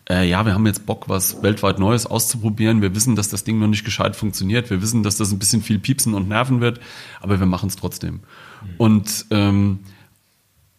[0.09, 2.81] äh, ja, wir haben jetzt Bock, was weltweit Neues auszuprobieren.
[2.81, 4.71] Wir wissen, dass das Ding noch nicht gescheit funktioniert.
[4.71, 6.79] Wir wissen, dass das ein bisschen viel piepsen und nerven wird,
[7.21, 8.15] aber wir machen es trotzdem.
[8.15, 8.69] Mhm.
[8.79, 9.79] Und ähm,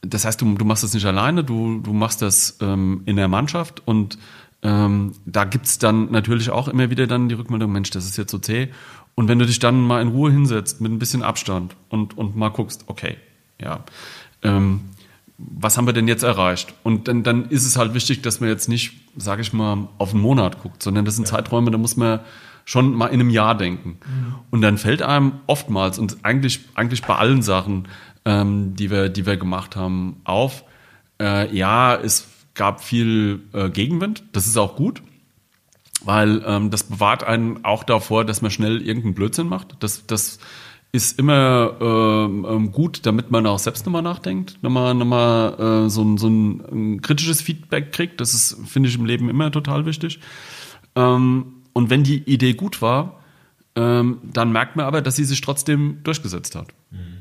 [0.01, 3.29] das heißt, du, du machst das nicht alleine, du, du machst das ähm, in der
[3.29, 4.19] Mannschaft und
[4.63, 8.31] ähm, da gibt's dann natürlich auch immer wieder dann die Rückmeldung, Mensch, das ist jetzt
[8.31, 8.69] so zäh.
[9.15, 12.37] Und wenn du dich dann mal in Ruhe hinsetzt, mit ein bisschen Abstand und, und
[12.37, 13.17] mal guckst, okay,
[13.61, 13.85] ja,
[14.43, 14.81] ähm,
[15.39, 16.75] was haben wir denn jetzt erreicht?
[16.83, 20.13] Und dann, dann ist es halt wichtig, dass man jetzt nicht, sage ich mal, auf
[20.13, 21.37] einen Monat guckt, sondern das sind ja.
[21.37, 22.21] Zeiträume, da muss man
[22.65, 23.99] schon mal in einem Jahr denken.
[24.05, 24.35] Mhm.
[24.51, 27.89] Und dann fällt einem oftmals und eigentlich, eigentlich bei allen Sachen,
[28.25, 30.65] ähm, die, wir, die wir gemacht haben, auf,
[31.21, 35.01] äh, ja, es gab viel äh, Gegenwind, das ist auch gut,
[36.05, 39.77] weil ähm, das bewahrt einen auch davor, dass man schnell irgendeinen Blödsinn macht.
[39.81, 40.39] Das, das
[40.93, 46.03] ist immer ähm, ähm, gut, damit man auch selbst nochmal nachdenkt, nochmal, nochmal äh, so,
[46.03, 48.21] ein, so ein, ein, kritisches Feedback kriegt.
[48.21, 50.19] Das ist, finde ich, im Leben immer total wichtig.
[50.95, 53.21] Ähm, und wenn die Idee gut war,
[53.77, 56.69] ähm, dann merkt man aber, dass sie sich trotzdem durchgesetzt hat.
[56.91, 57.18] Mhm.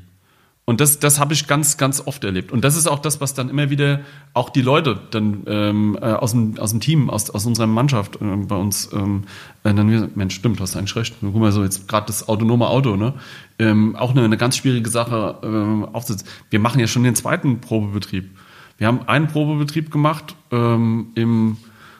[0.68, 2.52] Und das, das habe ich ganz, ganz oft erlebt.
[2.52, 4.00] Und das ist auch das, was dann immer wieder
[4.34, 8.16] auch die Leute dann ähm, äh, aus, dem, aus dem Team, aus, aus unserer Mannschaft
[8.20, 9.22] äh, bei uns ähm,
[9.64, 11.14] äh, dann wieder, Mensch, stimmt, hast eigentlich recht.
[11.22, 13.14] Guck mal so, jetzt gerade das autonome Auto, ne?
[13.58, 16.28] Ähm, auch eine, eine ganz schwierige Sache ähm, aufzusetzen.
[16.50, 18.36] Wir machen ja schon den zweiten Probebetrieb.
[18.76, 21.56] Wir haben einen Probebetrieb gemacht ähm, im,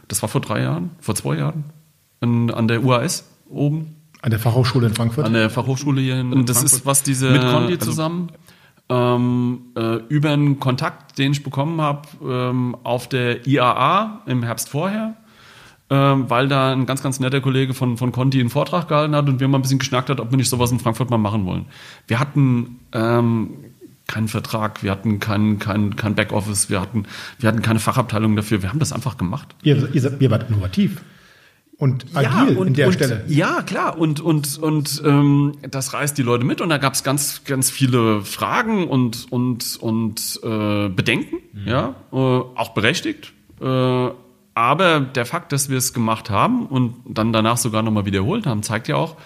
[0.08, 1.64] das war vor drei Jahren, vor zwei Jahren,
[2.20, 3.94] an, an der UAS oben.
[4.20, 5.24] An der Fachhochschule in Frankfurt?
[5.24, 6.80] An der Fachhochschule hier in, Und das Frankfurt.
[6.80, 7.30] ist, was diese...
[7.30, 8.28] Mit Condi also zusammen?
[8.30, 8.47] Also,
[8.88, 14.68] ähm, äh, über einen Kontakt, den ich bekommen habe ähm, auf der IAA im Herbst
[14.68, 15.16] vorher,
[15.90, 19.28] ähm, weil da ein ganz, ganz netter Kollege von, von Conti einen Vortrag gehalten hat
[19.28, 21.44] und wir mal ein bisschen geschnackt hat, ob wir nicht sowas in Frankfurt mal machen
[21.44, 21.66] wollen.
[22.06, 23.50] Wir hatten ähm,
[24.06, 27.04] keinen Vertrag, wir hatten kein, kein, kein Backoffice, wir hatten,
[27.38, 29.54] wir hatten keine Fachabteilung dafür, wir haben das einfach gemacht.
[29.62, 31.02] Ihr, ihr, ihr wart innovativ
[31.78, 33.24] und agil ja, und, in der und, Stelle.
[33.28, 33.96] Ja, klar.
[33.98, 36.60] Und, und, und ähm, das reißt die Leute mit.
[36.60, 41.68] Und da gab es ganz, ganz viele Fragen und, und, und äh, Bedenken, mhm.
[41.68, 43.32] ja, äh, auch berechtigt.
[43.60, 44.08] Äh,
[44.54, 48.64] aber der Fakt, dass wir es gemacht haben und dann danach sogar nochmal wiederholt haben,
[48.64, 49.16] zeigt ja auch,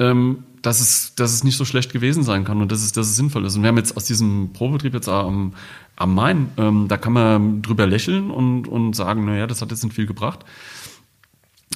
[0.00, 3.06] ähm, dass, es, dass es nicht so schlecht gewesen sein kann und dass es, dass
[3.06, 3.54] es sinnvoll ist.
[3.54, 5.52] Und wir haben jetzt aus diesem Probetrieb jetzt am,
[5.94, 9.84] am Main, ähm, da kann man drüber lächeln und, und sagen, naja, das hat jetzt
[9.84, 10.44] nicht viel gebracht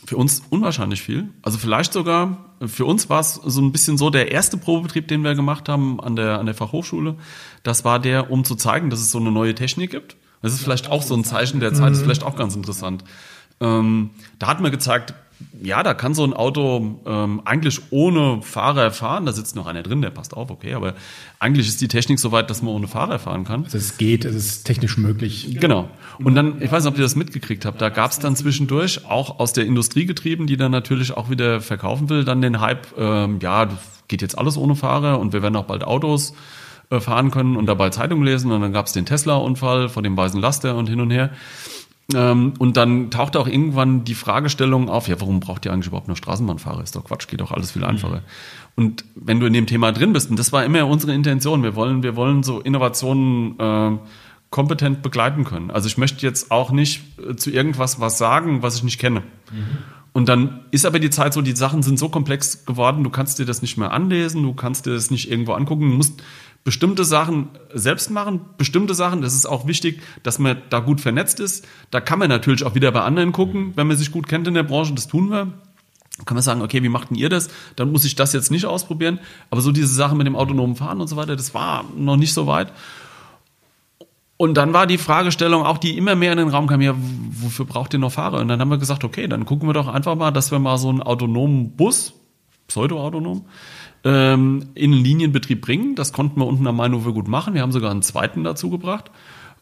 [0.05, 1.29] für uns unwahrscheinlich viel.
[1.43, 5.23] Also vielleicht sogar, für uns war es so ein bisschen so der erste Probebetrieb, den
[5.23, 7.17] wir gemacht haben an der, an der Fachhochschule.
[7.63, 10.17] Das war der, um zu zeigen, dass es so eine neue Technik gibt.
[10.43, 13.03] Das ist vielleicht auch so ein Zeichen der Zeit, das ist vielleicht auch ganz interessant.
[13.61, 15.15] Ähm, da hat man gezeigt,
[15.63, 19.27] ja, da kann so ein Auto ähm, eigentlich ohne Fahrer fahren.
[19.27, 20.75] Da sitzt noch einer drin, der passt auf, okay.
[20.75, 20.95] Aber
[21.39, 23.65] eigentlich ist die Technik so weit, dass man ohne Fahrer fahren kann.
[23.65, 25.57] Also es geht, es ist technisch möglich.
[25.61, 25.89] Genau.
[26.19, 29.07] Und dann, ich weiß nicht, ob ihr das mitgekriegt habt, da gab es dann zwischendurch
[29.07, 32.87] auch aus der Industrie getrieben, die dann natürlich auch wieder verkaufen will, dann den Hype,
[32.99, 33.69] ähm, ja,
[34.09, 36.35] geht jetzt alles ohne Fahrer und wir werden auch bald Autos
[36.91, 38.51] äh, fahren können und dabei Zeitung lesen.
[38.51, 41.31] Und dann gab es den Tesla-Unfall vor dem weißen Laster und hin und her.
[42.15, 46.09] Ähm, und dann taucht auch irgendwann die Fragestellung auf, ja, warum braucht ihr eigentlich überhaupt
[46.09, 46.83] noch Straßenbahnfahrer?
[46.83, 48.17] Ist doch Quatsch, geht doch alles viel einfacher.
[48.17, 48.23] Mhm.
[48.77, 51.75] Und wenn du in dem Thema drin bist, und das war immer unsere Intention, wir
[51.75, 53.99] wollen, wir wollen so Innovationen äh,
[54.51, 55.71] kompetent begleiten können.
[55.71, 59.21] Also ich möchte jetzt auch nicht äh, zu irgendwas was sagen, was ich nicht kenne.
[59.53, 59.79] Mhm.
[60.15, 63.39] Und dann ist aber die Zeit so, die Sachen sind so komplex geworden, du kannst
[63.39, 66.23] dir das nicht mehr anlesen, du kannst dir das nicht irgendwo angucken, du musst
[66.65, 71.41] bestimmte Sachen selbst machen, bestimmte Sachen, das ist auch wichtig, dass man da gut vernetzt
[71.41, 71.67] ist.
[71.91, 74.55] Da kann man natürlich auch wieder bei anderen gucken, wenn man sich gut kennt in
[74.55, 75.53] der Branche, das tun wir.
[76.25, 77.49] Kann man sagen, okay, wie macht denn ihr das?
[77.77, 79.21] Dann muss ich das jetzt nicht ausprobieren.
[79.51, 82.35] Aber so diese Sachen mit dem autonomen Fahren und so weiter, das war noch nicht
[82.35, 82.73] so weit.
[84.37, 87.65] Und dann war die Fragestellung auch, die immer mehr in den Raum kam, ja, wofür
[87.65, 88.39] braucht ihr noch Fahrer?
[88.39, 90.79] Und dann haben wir gesagt, okay, dann gucken wir doch einfach mal, dass wir mal
[90.79, 92.15] so einen autonomen Bus,
[92.69, 93.47] pseudo-autonom,
[94.05, 95.95] ähm, in den Linienbetrieb bringen.
[95.95, 97.55] Das konnten wir unten am Mainufer gut machen.
[97.55, 99.11] Wir haben sogar einen zweiten dazu gebracht.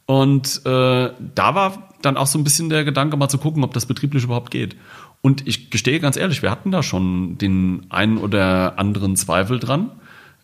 [0.06, 3.72] Und äh, da war dann auch so ein bisschen der Gedanke, mal zu gucken, ob
[3.74, 4.76] das betrieblich überhaupt geht.
[5.20, 9.90] Und ich gestehe ganz ehrlich, wir hatten da schon den einen oder anderen Zweifel dran,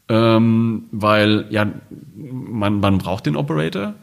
[0.08, 1.66] ähm, weil ja,
[2.16, 3.94] man, man braucht den Operator.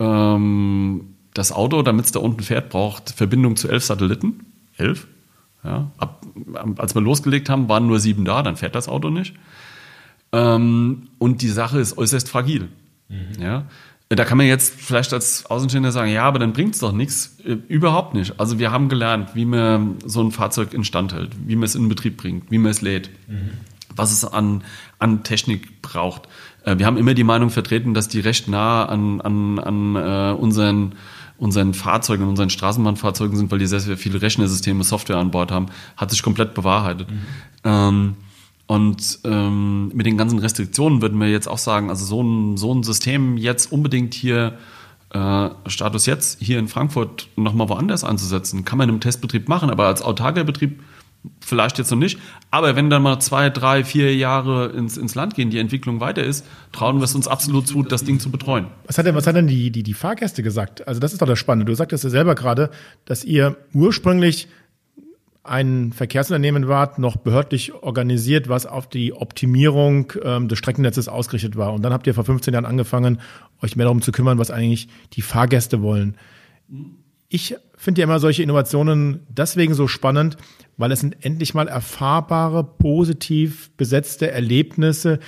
[0.00, 4.46] Ähm, das Auto, damit es da unten fährt, braucht Verbindung zu elf Satelliten.
[4.76, 5.06] Elf?
[5.64, 6.26] Ja, ab,
[6.76, 9.34] als wir losgelegt haben, waren nur sieben da, dann fährt das Auto nicht.
[10.32, 12.68] Ähm, und die Sache ist äußerst fragil.
[13.08, 13.40] Mhm.
[13.40, 13.64] Ja,
[14.10, 17.38] da kann man jetzt vielleicht als Außenstehender sagen, ja, aber dann bringt es doch nichts.
[17.44, 18.38] Äh, überhaupt nicht.
[18.38, 21.88] Also wir haben gelernt, wie man so ein Fahrzeug instand hält, wie man es in
[21.88, 23.52] Betrieb bringt, wie man es lädt, mhm.
[23.96, 24.62] was es an,
[24.98, 26.28] an Technik braucht.
[26.64, 30.34] Äh, wir haben immer die Meinung vertreten, dass die recht nah an, an, an äh,
[30.38, 30.94] unseren
[31.38, 35.66] unseren Fahrzeugen, unseren Straßenbahnfahrzeugen sind, weil die sehr, sehr viele Rechnersysteme, Software an Bord haben,
[35.96, 37.10] hat sich komplett bewahrheitet.
[37.10, 37.18] Mhm.
[37.64, 38.16] Ähm,
[38.66, 42.72] und ähm, mit den ganzen Restriktionen würden wir jetzt auch sagen, also so ein, so
[42.74, 44.58] ein System jetzt unbedingt hier,
[45.10, 49.86] äh, Status jetzt, hier in Frankfurt nochmal woanders einzusetzen, kann man im Testbetrieb machen, aber
[49.86, 50.80] als autarker Betrieb
[51.40, 52.18] vielleicht jetzt noch nicht.
[52.50, 56.22] Aber wenn dann mal zwei, drei, vier Jahre ins, ins Land gehen, die Entwicklung weiter
[56.22, 58.66] ist, trauen wir es uns absolut zu, das Ding zu betreuen.
[58.86, 60.86] Was hat denn, was hat denn die, die, die Fahrgäste gesagt?
[60.86, 61.70] Also das ist doch das Spannende.
[61.70, 62.70] Du sagtest ja selber gerade,
[63.04, 64.48] dass ihr ursprünglich
[65.44, 71.74] ein Verkehrsunternehmen wart, noch behördlich organisiert, was auf die Optimierung ähm, des Streckennetzes ausgerichtet war.
[71.74, 73.20] Und dann habt ihr vor 15 Jahren angefangen,
[73.62, 76.16] euch mehr darum zu kümmern, was eigentlich die Fahrgäste wollen.
[77.28, 80.38] Ich finde ja immer solche Innovationen deswegen so spannend,
[80.76, 85.20] weil es sind endlich mal erfahrbare, positiv besetzte Erlebnisse.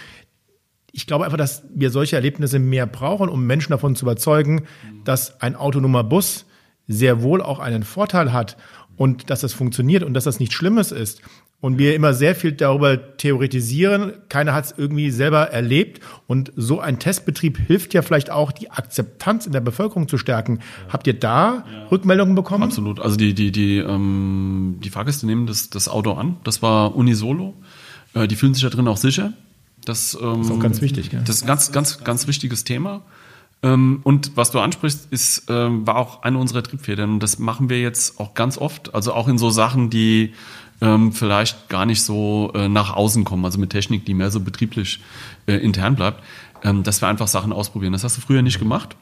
[0.92, 4.66] Ich glaube einfach, dass wir solche Erlebnisse mehr brauchen, um Menschen davon zu überzeugen,
[5.04, 6.46] dass ein autonomer Bus
[6.88, 8.56] sehr wohl auch einen Vorteil hat
[8.96, 11.22] und dass das funktioniert und dass das nichts Schlimmes ist.
[11.60, 14.12] Und wir immer sehr viel darüber theoretisieren.
[14.28, 16.00] Keiner hat es irgendwie selber erlebt.
[16.26, 20.58] Und so ein Testbetrieb hilft ja vielleicht auch, die Akzeptanz in der Bevölkerung zu stärken.
[20.58, 20.92] Ja.
[20.92, 21.86] Habt ihr da ja.
[21.90, 22.64] Rückmeldungen bekommen?
[22.64, 23.00] Absolut.
[23.00, 26.36] Also die, die, die, ähm, die Fahrgäste nehmen das, das Auto an.
[26.44, 27.54] Das war unisolo.
[28.14, 29.32] Äh, die fühlen sich da drin auch sicher.
[29.84, 31.10] Das, ähm, das ist auch ganz wichtig.
[31.10, 31.22] Gell?
[31.24, 33.02] Das ist ein ganz, ganz, ganz wichtiges Thema.
[33.62, 37.14] Ähm, und was du ansprichst, ist, ähm, war auch eine unserer Triebfedern.
[37.14, 38.94] Und das machen wir jetzt auch ganz oft.
[38.94, 40.34] Also auch in so Sachen, die
[40.80, 44.40] ähm, vielleicht gar nicht so äh, nach außen kommen, also mit Technik, die mehr so
[44.40, 45.00] betrieblich
[45.46, 46.22] äh, intern bleibt,
[46.62, 47.92] ähm, dass wir einfach Sachen ausprobieren.
[47.92, 48.96] Das hast du früher nicht gemacht.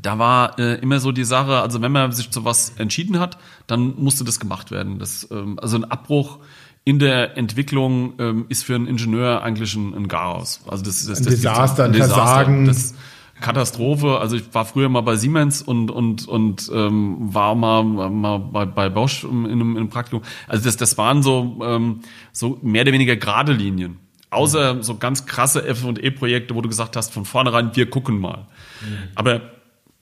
[0.00, 3.38] Da war äh, immer so die Sache, also wenn man sich zu was entschieden hat,
[3.66, 4.98] dann musste das gemacht werden.
[4.98, 6.38] Das, ähm, also ein Abbruch
[6.84, 10.60] in der Entwicklung ähm, ist für einen Ingenieur eigentlich ein, ein Garaus.
[10.68, 12.66] Also das, das, ein das Desaster, ein Desaster, Versagen.
[12.66, 12.94] Das,
[13.40, 14.18] Katastrophe.
[14.18, 18.66] Also ich war früher mal bei Siemens und und und ähm, war mal mal bei,
[18.66, 20.22] bei Bosch in einem, in einem Praktikum.
[20.48, 22.00] Also das das waren so ähm,
[22.32, 23.98] so mehr oder weniger gerade Linien.
[24.30, 28.46] Außer so ganz krasse F&E-Projekte, wo du gesagt hast, von vornherein, wir gucken mal.
[28.82, 29.08] Mhm.
[29.14, 29.40] Aber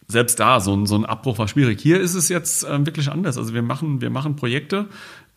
[0.07, 1.81] selbst da, so ein, so ein Abbruch war schwierig.
[1.81, 3.39] Hier ist es jetzt ähm, wirklich anders.
[3.39, 4.87] Also wir machen, wir machen Projekte,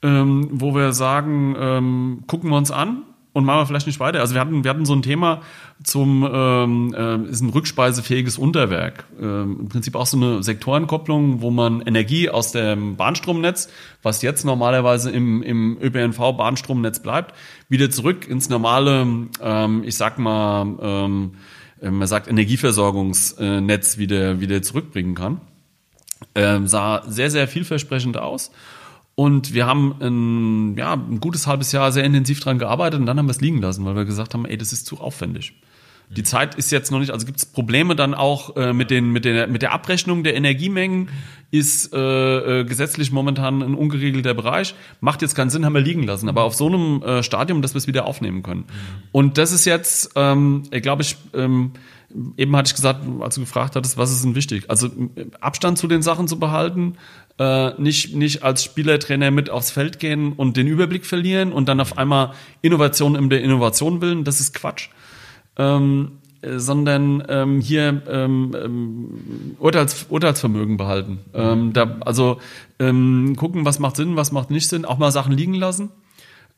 [0.01, 3.03] ähm, wo wir sagen, ähm, gucken wir uns an,
[3.37, 4.19] und machen wir vielleicht nicht weiter.
[4.19, 5.41] Also wir hatten, wir hatten so ein Thema
[5.83, 9.05] zum, ähm, äh, ist ein rückspeisefähiges Unterwerk.
[9.21, 13.69] Ähm, Im Prinzip auch so eine Sektorenkopplung, wo man Energie aus dem Bahnstromnetz,
[14.01, 17.35] was jetzt normalerweise im, im ÖPNV-Bahnstromnetz bleibt,
[17.69, 19.05] wieder zurück ins normale,
[19.39, 21.35] ähm, ich sag mal, ähm,
[21.79, 25.41] äh, man sagt Energieversorgungsnetz wieder, wieder zurückbringen kann.
[26.33, 28.49] Ähm, sah sehr, sehr vielversprechend aus
[29.19, 33.17] und wir haben ein, ja, ein gutes halbes Jahr sehr intensiv dran gearbeitet und dann
[33.17, 35.53] haben wir es liegen lassen, weil wir gesagt haben, ey, das ist zu aufwendig.
[36.11, 39.11] Die Zeit ist jetzt noch nicht, also gibt es Probleme dann auch äh, mit, den,
[39.11, 41.09] mit, der, mit der Abrechnung der Energiemengen,
[41.49, 46.03] ist äh, äh, gesetzlich momentan ein ungeregelter Bereich, macht jetzt keinen Sinn, haben wir liegen
[46.03, 48.65] lassen, aber auf so einem äh, Stadium, dass wir es wieder aufnehmen können.
[49.11, 51.71] Und das ist jetzt, ähm, glaube ich, ähm,
[52.37, 54.69] eben hatte ich gesagt, als du gefragt hattest, was ist denn wichtig?
[54.69, 54.89] Also
[55.41, 56.97] Abstand zu den Sachen zu behalten,
[57.39, 61.79] äh, nicht, nicht als Spielertrainer mit aufs Feld gehen und den Überblick verlieren und dann
[61.79, 64.89] auf einmal Innovation in der Innovation bilden, das ist Quatsch.
[65.57, 71.19] Ähm, äh, sondern ähm, hier ähm, ähm, Urteils, Urteilsvermögen behalten.
[71.33, 72.39] Ähm, da, also
[72.79, 75.89] ähm, gucken, was macht Sinn, was macht nicht Sinn, auch mal Sachen liegen lassen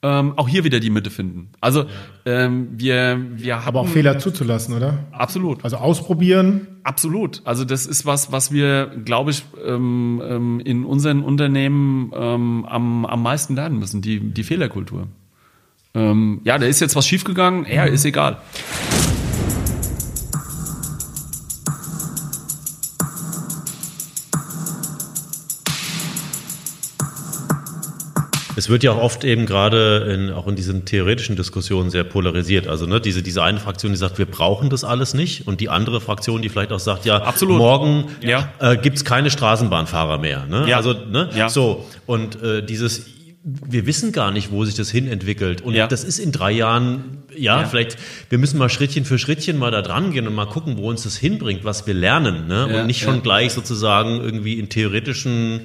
[0.01, 1.49] ähm, auch hier wieder die Mitte finden.
[1.59, 1.85] Also
[2.25, 5.05] ähm, wir, wir haben aber auch Fehler zuzulassen, oder?
[5.11, 5.63] Absolut.
[5.63, 6.67] Also ausprobieren.
[6.83, 7.41] Absolut.
[7.43, 13.05] Also das ist was, was wir, glaube ich, ähm, ähm, in unseren Unternehmen ähm, am,
[13.05, 14.01] am meisten lernen müssen.
[14.01, 15.07] Die, die Fehlerkultur.
[15.93, 17.65] Ähm, ja, da ist jetzt was schiefgegangen.
[17.69, 18.37] Ja, ist egal.
[28.59, 32.67] Es wird ja auch oft eben gerade in, auch in diesen theoretischen Diskussionen sehr polarisiert.
[32.67, 35.47] Also ne, diese, diese eine Fraktion, die sagt, wir brauchen das alles nicht.
[35.47, 37.57] Und die andere Fraktion, die vielleicht auch sagt, ja, Absolut.
[37.57, 38.51] morgen ja.
[38.59, 40.45] äh, gibt keine Straßenbahnfahrer mehr.
[40.45, 40.65] Ne?
[40.67, 40.75] Ja.
[40.75, 41.29] Also, ne?
[41.33, 41.47] Ja.
[41.47, 43.05] So, und äh, dieses
[43.41, 45.61] wir wissen gar nicht, wo sich das hin entwickelt.
[45.61, 45.87] Und ja.
[45.87, 47.97] das ist in drei Jahren, ja, ja, vielleicht,
[48.29, 51.03] wir müssen mal Schrittchen für Schrittchen mal da dran gehen und mal gucken, wo uns
[51.03, 52.47] das hinbringt, was wir lernen.
[52.47, 52.67] Ne?
[52.69, 55.61] Ja, und nicht schon gleich sozusagen irgendwie in theoretischen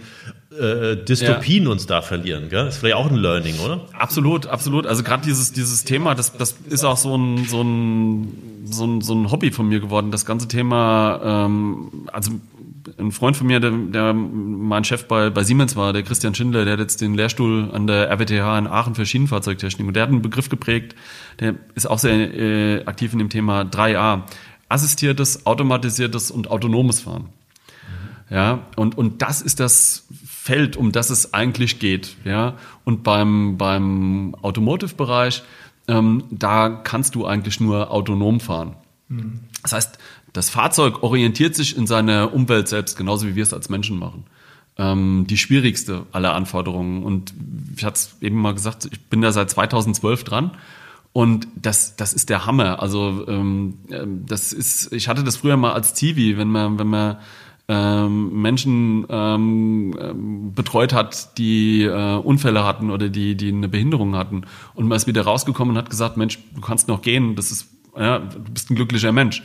[0.60, 1.70] äh, Dystopien ja.
[1.70, 2.48] uns da verlieren.
[2.48, 2.64] Gell?
[2.64, 3.80] Das ist vielleicht auch ein Learning, oder?
[3.92, 4.86] Absolut, absolut.
[4.86, 9.00] Also gerade dieses, dieses Thema, das, das ist auch so ein, so, ein, so, ein,
[9.00, 10.10] so ein Hobby von mir geworden.
[10.10, 12.32] Das ganze Thema, ähm, also
[12.98, 16.64] ein Freund von mir, der, der mein Chef bei, bei Siemens war, der Christian Schindler,
[16.64, 20.10] der hat jetzt den Lehrstuhl an der RWTH in Aachen für Schienenfahrzeugtechnik und der hat
[20.10, 20.94] einen Begriff geprägt,
[21.40, 24.22] der ist auch sehr äh, aktiv in dem Thema 3a.
[24.68, 27.28] Assistiertes, automatisiertes und autonomes Fahren.
[28.30, 30.06] Ja, und, und das ist das
[30.44, 32.16] Feld, um das es eigentlich geht.
[32.26, 35.42] Ja, und beim, beim Automotive-Bereich,
[35.88, 38.76] ähm, da kannst du eigentlich nur autonom fahren.
[39.08, 39.40] Mhm.
[39.62, 39.98] Das heißt,
[40.34, 44.24] das Fahrzeug orientiert sich in seiner Umwelt selbst, genauso wie wir es als Menschen machen.
[44.76, 47.04] ähm, die schwierigste aller Anforderungen.
[47.04, 47.32] Und
[47.76, 50.50] ich hatte es eben mal gesagt, ich bin da seit 2012 dran.
[51.12, 52.82] Und das, das ist der Hammer.
[52.82, 56.88] Also ähm, ähm, das ist, ich hatte das früher mal als Zivi, wenn man, wenn
[56.88, 57.16] man
[57.66, 64.16] ähm, Menschen ähm, ähm, betreut hat, die äh, Unfälle hatten oder die, die eine Behinderung
[64.16, 64.42] hatten.
[64.74, 67.68] Und man ist wieder rausgekommen und hat gesagt, Mensch, du kannst noch gehen, das ist,
[67.98, 69.42] ja, du bist ein glücklicher Mensch.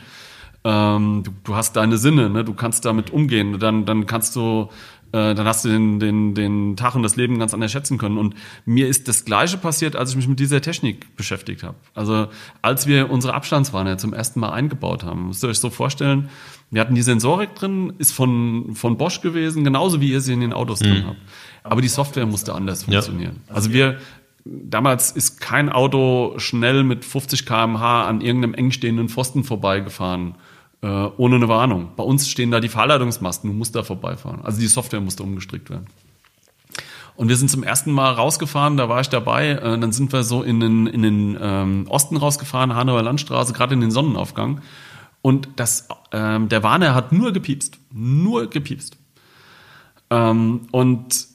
[0.64, 2.44] Ähm, du, du hast deine Sinne, ne?
[2.44, 4.68] du kannst damit umgehen, dann, dann kannst du
[5.12, 8.16] äh, dann hast du den, den, den Tag und das Leben ganz anders schätzen können.
[8.16, 8.34] Und
[8.64, 11.76] mir ist das Gleiche passiert, als ich mich mit dieser Technik beschäftigt habe.
[11.94, 12.28] Also
[12.62, 16.28] als wir unsere Abstandswarner zum ersten Mal eingebaut haben, müsst ihr euch so vorstellen,
[16.70, 20.40] wir hatten die Sensorik drin, ist von, von Bosch gewesen, genauso wie ihr sie in
[20.40, 20.86] den Autos mhm.
[20.86, 21.18] drin habt.
[21.64, 23.40] Aber die Software musste anders funktionieren.
[23.48, 23.54] Ja.
[23.54, 23.98] Also wir,
[24.44, 30.36] damals ist kein Auto schnell mit 50 kmh an irgendeinem eng stehenden Pfosten vorbeigefahren
[30.82, 31.90] äh, ohne eine Warnung.
[31.96, 34.40] Bei uns stehen da die Fahrleitungsmasten, du musst da vorbeifahren.
[34.44, 35.86] Also die Software musste umgestrickt werden.
[37.16, 39.50] Und wir sind zum ersten Mal rausgefahren, da war ich dabei.
[39.50, 43.74] Äh, dann sind wir so in den, in den ähm, Osten rausgefahren, Hanauer Landstraße, gerade
[43.74, 44.62] in den Sonnenaufgang.
[45.22, 47.78] Und das, ähm, der Warner hat nur gepiepst.
[47.92, 48.96] Nur gepiepst.
[50.08, 51.28] Ähm, und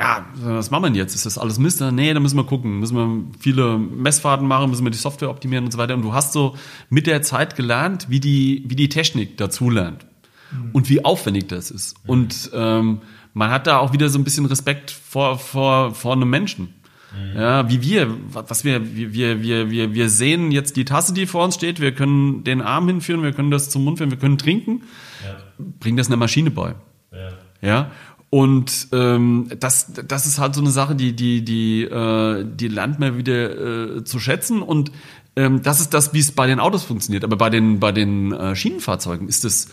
[0.00, 1.14] ja, was machen wir denn jetzt?
[1.14, 1.82] Ist das alles Mist?
[1.82, 2.78] Nee, da müssen wir gucken.
[2.80, 5.92] Müssen wir viele Messfahrten machen, müssen wir die Software optimieren und so weiter.
[5.92, 6.56] Und du hast so
[6.88, 10.06] mit der Zeit gelernt, wie die, wie die Technik dazu lernt.
[10.52, 10.70] Mhm.
[10.72, 12.02] Und wie aufwendig das ist.
[12.04, 12.10] Mhm.
[12.10, 13.00] Und ähm,
[13.34, 16.74] man hat da auch wieder so ein bisschen Respekt vor, vor, vor einem Menschen.
[17.12, 17.38] Mhm.
[17.38, 21.44] Ja, wie wir, was wir, wir, wir, wir, wir sehen jetzt die Tasse, die vor
[21.44, 24.38] uns steht, wir können den Arm hinführen, wir können das zum Mund führen, wir können
[24.38, 24.84] trinken.
[25.22, 25.36] Ja.
[25.78, 26.74] Bringen das einer Maschine bei.
[27.12, 27.28] Ja.
[27.60, 27.90] ja.
[28.30, 33.00] Und ähm, das, das ist halt so eine Sache, die, die, die, äh, die lernt
[33.00, 34.62] man wieder äh, zu schätzen.
[34.62, 34.92] Und
[35.34, 37.24] ähm, das ist das, wie es bei den Autos funktioniert.
[37.24, 39.68] Aber bei den, bei den äh, Schienenfahrzeugen ist es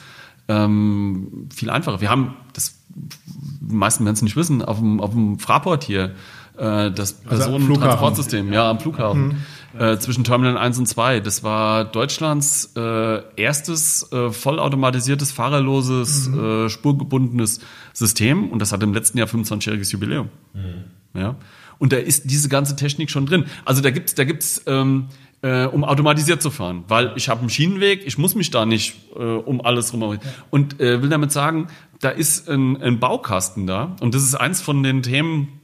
[0.47, 2.01] ähm, viel einfacher.
[2.01, 6.15] Wir haben, das die meisten werden es nicht wissen, auf dem, auf dem Fraport hier
[6.57, 9.27] äh, das also Personentransportsystem, ja, am Flughafen.
[9.27, 9.35] Mhm
[9.77, 11.19] äh, zwischen Terminal 1 und 2.
[11.19, 16.65] Das war Deutschlands äh, erstes äh, vollautomatisiertes, fahrerloses, mhm.
[16.65, 17.59] äh, spurgebundenes
[17.93, 20.29] System und das hat im letzten Jahr 25-jähriges Jubiläum.
[20.53, 21.19] Mhm.
[21.19, 21.35] Ja?
[21.79, 23.45] Und da ist diese ganze Technik schon drin.
[23.65, 25.07] Also da gibt's, da gibt's ähm,
[25.41, 28.95] äh, um automatisiert zu fahren, weil ich habe einen Schienenweg, ich muss mich da nicht
[29.15, 30.01] äh, um alles rum.
[30.01, 30.19] Ja.
[30.49, 31.67] Und äh, will damit sagen,
[31.99, 35.59] da ist ein, ein Baukasten da und das ist eins von den Themen,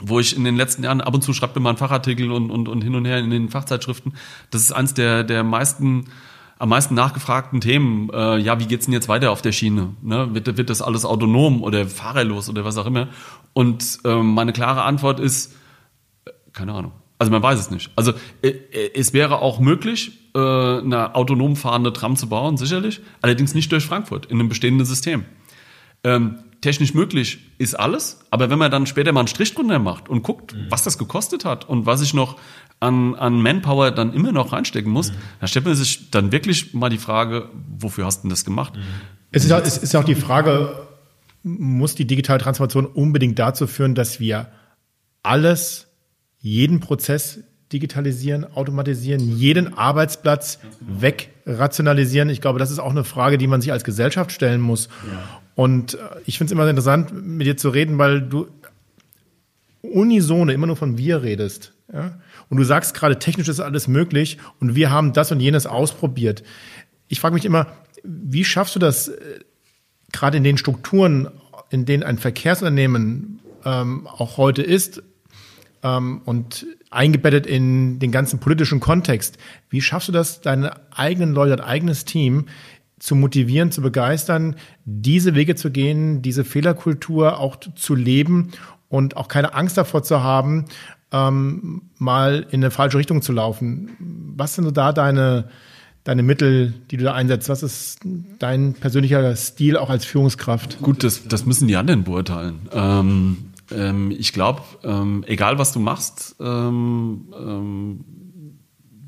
[0.00, 2.50] wo ich in den letzten Jahren ab und zu schreibt mir mal einen Fachartikel und,
[2.50, 4.14] und, und hin und her in den Fachzeitschriften.
[4.50, 6.04] Das ist eins der, der meisten,
[6.58, 8.10] am meisten nachgefragten Themen.
[8.12, 9.94] Äh, ja, wie geht's denn jetzt weiter auf der Schiene?
[10.02, 10.34] Ne?
[10.34, 13.08] Wird, wird das alles autonom oder fahrerlos oder was auch immer?
[13.52, 15.54] Und äh, meine klare Antwort ist,
[16.24, 16.92] äh, keine Ahnung.
[17.20, 17.90] Also man weiß es nicht.
[17.96, 23.00] Also äh, äh, es wäre auch möglich, eine autonom fahrende Tram zu bauen, sicherlich.
[23.22, 25.24] Allerdings nicht durch Frankfurt, in einem bestehenden System.
[26.04, 30.08] Ähm, technisch möglich ist alles, aber wenn man dann später mal einen Strich drunter macht
[30.08, 30.66] und guckt, mhm.
[30.70, 32.36] was das gekostet hat und was ich noch
[32.80, 35.16] an, an Manpower dann immer noch reinstecken muss, mhm.
[35.40, 38.74] dann stellt man sich dann wirklich mal die Frage, wofür hast du denn das gemacht?
[38.76, 38.82] Mhm.
[39.30, 40.86] Es ist, es ist auch die Frage,
[41.42, 44.48] muss die digitale Transformation unbedingt dazu führen, dass wir
[45.22, 45.86] alles,
[46.40, 47.40] jeden Prozess
[47.72, 52.30] digitalisieren, automatisieren, jeden Arbeitsplatz wegrationalisieren?
[52.30, 54.88] Ich glaube, das ist auch eine Frage, die man sich als Gesellschaft stellen muss.
[55.10, 55.40] Ja.
[55.54, 58.48] Und äh, ich finde es immer interessant, mit dir zu reden, weil du
[59.82, 61.72] unisone immer nur von wir redest.
[61.92, 62.18] Ja?
[62.48, 66.42] Und du sagst gerade, technisch ist alles möglich und wir haben das und jenes ausprobiert.
[67.08, 67.66] Ich frage mich immer,
[68.02, 69.40] wie schaffst du das äh,
[70.12, 71.28] gerade in den Strukturen,
[71.70, 75.02] in denen ein Verkehrsunternehmen ähm, auch heute ist
[75.82, 79.38] ähm, und eingebettet in den ganzen politischen Kontext,
[79.70, 82.46] wie schaffst du das, deine eigenen Leute, dein eigenes Team
[82.98, 88.50] zu motivieren, zu begeistern, diese Wege zu gehen, diese Fehlerkultur auch zu leben
[88.88, 90.64] und auch keine Angst davor zu haben,
[91.12, 93.90] ähm, mal in eine falsche Richtung zu laufen.
[94.36, 95.48] Was sind so da deine,
[96.04, 97.48] deine Mittel, die du da einsetzt?
[97.48, 98.00] Was ist
[98.38, 100.80] dein persönlicher Stil auch als Führungskraft?
[100.80, 102.68] Gut, das, das müssen die anderen beurteilen.
[102.72, 103.36] Ähm,
[103.70, 108.04] ähm, ich glaube, ähm, egal was du machst, ähm, ähm,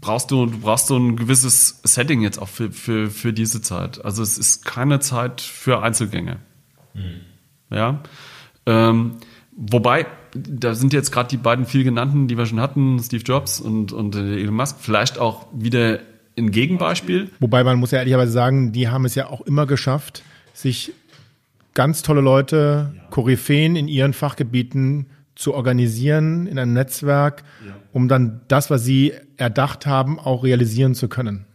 [0.00, 4.04] brauchst du, du brauchst so ein gewisses Setting jetzt auch für, für, für diese Zeit.
[4.04, 6.38] Also es ist keine Zeit für Einzelgänge.
[6.94, 7.20] Mhm.
[7.70, 8.02] Ja.
[8.66, 9.16] Ähm,
[9.56, 13.60] wobei, da sind jetzt gerade die beiden viel genannten, die wir schon hatten, Steve Jobs
[13.60, 16.00] und, und Elon Musk, vielleicht auch wieder
[16.38, 17.30] ein Gegenbeispiel.
[17.40, 20.22] Wobei man muss ja ehrlicherweise sagen, die haben es ja auch immer geschafft,
[20.54, 20.92] sich
[21.74, 27.74] ganz tolle Leute, Koryphäen in ihren Fachgebieten zu organisieren in einem Netzwerk, ja.
[27.92, 31.46] um dann das, was sie erdacht haben, auch realisieren zu können.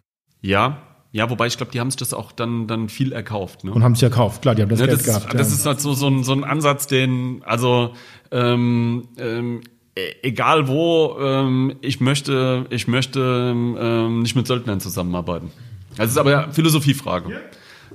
[0.41, 3.63] Ja, Ja, wobei ich glaube, die haben sich das auch dann, dann viel erkauft.
[3.63, 3.72] Ne?
[3.72, 5.26] Und haben es ja gekauft, klar, die haben das Ja, Geld das, gehabt.
[5.28, 5.55] ist, das ja.
[5.55, 7.93] ist halt so, so, ein, so ein Ansatz, den, also
[8.32, 9.61] ähm, ähm,
[9.95, 15.51] e- egal wo, ähm, ich möchte, ich möchte ähm, nicht mit Söldnern zusammenarbeiten.
[15.95, 17.30] Das ist aber ja Philosophiefrage.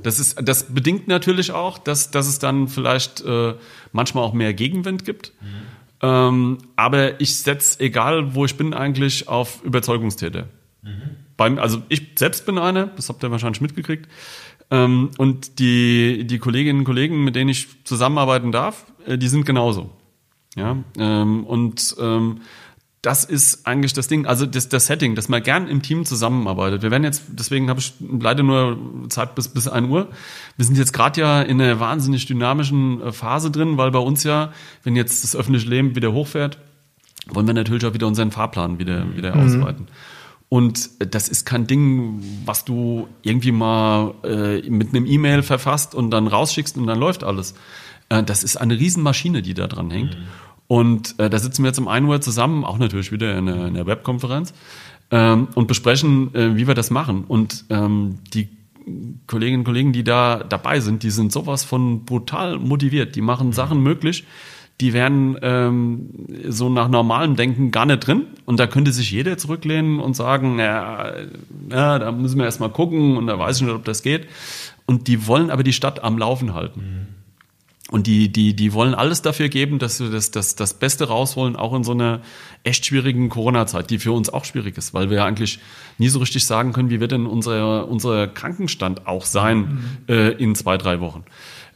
[0.03, 3.55] Das, ist, das bedingt natürlich auch, dass, dass es dann vielleicht äh,
[3.93, 5.33] manchmal auch mehr Gegenwind gibt.
[6.03, 10.47] Ähm, aber ich setze, egal wo ich bin, eigentlich auf Überzeugungstäter.
[11.37, 14.09] Beim, also ich selbst bin einer, das habt ihr wahrscheinlich mitgekriegt.
[14.71, 19.45] Ähm, und die, die Kolleginnen und Kollegen, mit denen ich zusammenarbeiten darf, äh, die sind
[19.45, 19.91] genauso.
[20.57, 22.41] Ja, ähm, und ähm,
[23.03, 26.83] das ist eigentlich das Ding, also das, das Setting, dass man gern im Team zusammenarbeitet.
[26.83, 28.79] Wir werden jetzt, deswegen habe ich leider nur
[29.09, 30.09] Zeit bis, bis 1 Uhr.
[30.57, 34.23] Wir sind jetzt gerade ja in einer wahnsinnig dynamischen äh, Phase drin, weil bei uns
[34.25, 36.59] ja, wenn jetzt das öffentliche Leben wieder hochfährt,
[37.29, 39.89] wollen wir natürlich auch wieder unseren Fahrplan wieder, wieder ausweiten.
[40.51, 45.95] Und äh, das ist kein Ding, was du irgendwie mal äh, mit einem E-Mail verfasst
[45.95, 47.55] und dann rausschickst und dann läuft alles.
[48.11, 50.19] Äh, das ist eine Riesenmaschine, die da dran hängt.
[50.71, 53.67] Und äh, da sitzen wir jetzt um 1 Uhr zusammen, auch natürlich wieder in einer,
[53.67, 54.55] in einer Webkonferenz,
[55.11, 57.25] ähm, und besprechen, äh, wie wir das machen.
[57.27, 58.51] Und ähm, die
[59.27, 63.17] Kolleginnen und Kollegen, die da dabei sind, die sind sowas von brutal motiviert.
[63.17, 64.25] Die machen Sachen möglich,
[64.81, 66.11] die wären ähm,
[66.49, 68.27] so nach normalem Denken gar nicht drin.
[68.45, 71.15] Und da könnte sich jeder zurücklehnen und sagen, ja,
[71.69, 74.29] ja da müssen wir erst mal gucken und da weiß ich nicht, ob das geht.
[74.87, 77.09] Und die wollen aber die Stadt am Laufen halten.
[77.91, 81.57] Und die, die, die wollen alles dafür geben, dass wir das, das, das Beste rausholen,
[81.57, 82.21] auch in so einer
[82.63, 85.59] echt schwierigen Corona-Zeit, die für uns auch schwierig ist, weil wir ja eigentlich
[85.99, 90.55] nie so richtig sagen können, wie wird denn unser, unser Krankenstand auch sein äh, in
[90.55, 91.25] zwei, drei Wochen.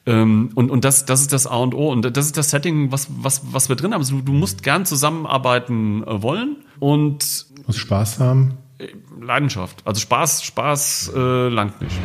[0.06, 1.90] Ähm, und und das, das ist das A und O.
[1.90, 4.00] Und das ist das Setting, was, was, was wir drin haben.
[4.00, 8.58] Also du, du musst gern zusammenarbeiten äh, wollen und Muss Spaß haben.
[8.78, 8.88] äh,
[9.20, 9.82] Leidenschaft.
[9.86, 11.96] Also Spaß, Spaß äh, langt nicht.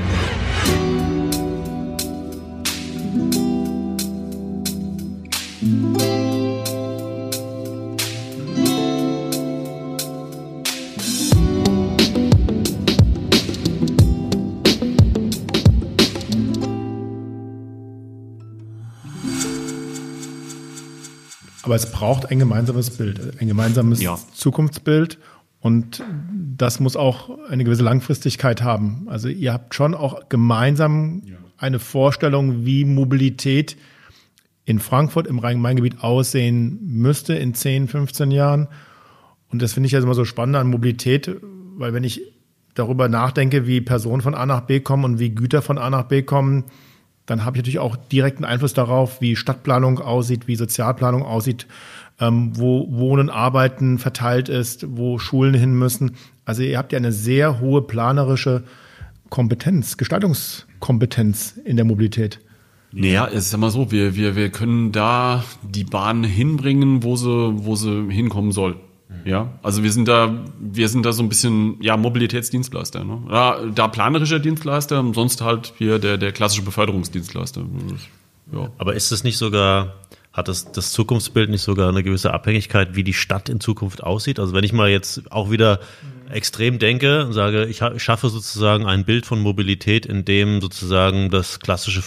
[21.80, 24.18] Es braucht ein gemeinsames Bild, ein gemeinsames Ja.
[24.34, 25.18] Zukunftsbild.
[25.62, 26.04] Und
[26.58, 29.08] das muss auch eine gewisse Langfristigkeit haben.
[29.10, 31.22] Also ihr habt schon auch gemeinsam
[31.58, 33.76] eine Vorstellung, wie Mobilität
[34.64, 38.68] in Frankfurt im Rhein-Main-Gebiet aussehen müsste in 10, 15 Jahren.
[39.50, 41.36] Und das finde ich ja immer so spannend an Mobilität,
[41.76, 42.22] weil wenn ich
[42.76, 46.04] darüber nachdenke, wie Personen von A nach B kommen und wie Güter von A nach
[46.04, 46.66] B kommen,
[47.30, 51.68] dann habe ich natürlich auch direkten Einfluss darauf, wie Stadtplanung aussieht, wie Sozialplanung aussieht,
[52.20, 56.16] ähm, wo Wohnen, Arbeiten verteilt ist, wo Schulen hin müssen.
[56.46, 58.64] Also ihr habt ja eine sehr hohe planerische
[59.30, 62.40] Kompetenz, Gestaltungskompetenz in der Mobilität.
[62.92, 67.16] Naja, es ist ja mal so, wir, wir, wir können da die Bahn hinbringen, wo
[67.16, 68.78] sie, wo sie hinkommen soll.
[69.26, 73.22] Ja, also wir sind da, wir sind da so ein bisschen, ja, Mobilitätsdienstleister, ne?
[73.30, 77.64] Ja, da planerischer Dienstleister, sonst halt hier der, der klassische Beförderungsdienstleister.
[78.53, 78.70] Ja.
[78.78, 79.95] Aber ist es nicht sogar,
[80.32, 84.39] hat das, das Zukunftsbild nicht sogar eine gewisse Abhängigkeit, wie die Stadt in Zukunft aussieht?
[84.39, 85.80] Also wenn ich mal jetzt auch wieder
[86.32, 91.32] extrem denke und sage, ich ha- schaffe sozusagen ein Bild von Mobilität, in dem sozusagen
[91.32, 92.03] das klassische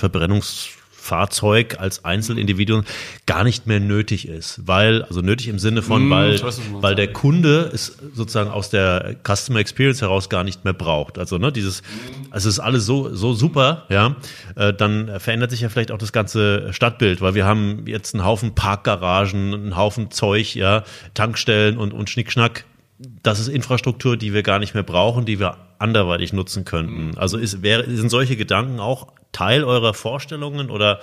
[1.02, 2.84] Verbrennungsfahrzeug als Einzelindividuum
[3.26, 6.94] gar nicht mehr nötig ist, weil, also nötig im Sinne von, Mm, weil, weiß, weil
[6.94, 11.18] der Kunde es sozusagen aus der Customer Experience heraus gar nicht mehr braucht.
[11.18, 11.82] Also ne, dieses,
[12.30, 14.16] also es ist alles so so super, ja,
[14.56, 18.24] äh, dann verändert sich ja vielleicht auch das ganze Stadtbild, weil wir haben jetzt einen
[18.24, 20.84] Haufen Parkgaragen, einen Haufen Zeug, ja,
[21.14, 22.64] Tankstellen und und Schnickschnack.
[23.22, 27.16] Das ist Infrastruktur, die wir gar nicht mehr brauchen, die wir anderweitig nutzen könnten.
[27.18, 31.00] Also ist, wäre, sind solche Gedanken auch Teil eurer Vorstellungen oder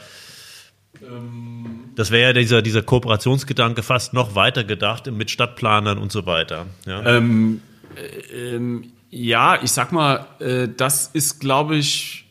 [1.95, 6.65] das wäre ja dieser, dieser Kooperationsgedanke fast noch weiter gedacht mit Stadtplanern und so weiter.
[6.85, 7.05] Ja.
[7.05, 7.61] Ähm,
[7.95, 12.25] äh, ähm, ja, ich sag mal, äh, das ist, glaube ich,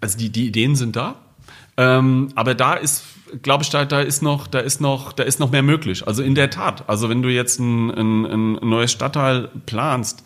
[0.00, 1.16] also die, die Ideen sind da,
[1.76, 3.04] ähm, aber da ist,
[3.42, 6.06] glaube ich, da, da ist noch, da ist noch, da ist noch mehr möglich.
[6.06, 10.24] Also in der Tat, also wenn du jetzt ein, ein, ein neues Stadtteil planst,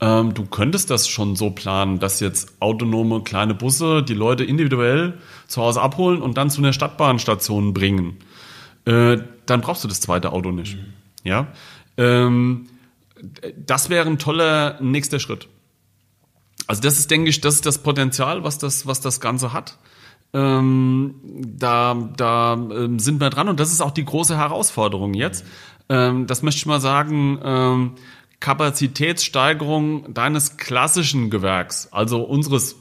[0.00, 5.14] ähm, du könntest das schon so planen, dass jetzt autonome kleine Busse die Leute individuell
[5.48, 8.18] zu Hause abholen und dann zu einer Stadtbahnstation bringen.
[8.84, 10.76] Äh, dann brauchst du das zweite Auto nicht.
[11.24, 11.48] Ja.
[11.96, 12.68] Ähm,
[13.56, 15.48] das wäre ein toller nächster Schritt.
[16.68, 19.78] Also das ist, denke ich, das ist das Potenzial, was das, was das Ganze hat.
[20.34, 25.44] Ähm, da da ähm, sind wir dran und das ist auch die große Herausforderung jetzt.
[25.88, 27.38] Ähm, das möchte ich mal sagen.
[27.42, 27.92] Ähm,
[28.40, 32.76] Kapazitätssteigerung deines klassischen Gewerks, also unseres,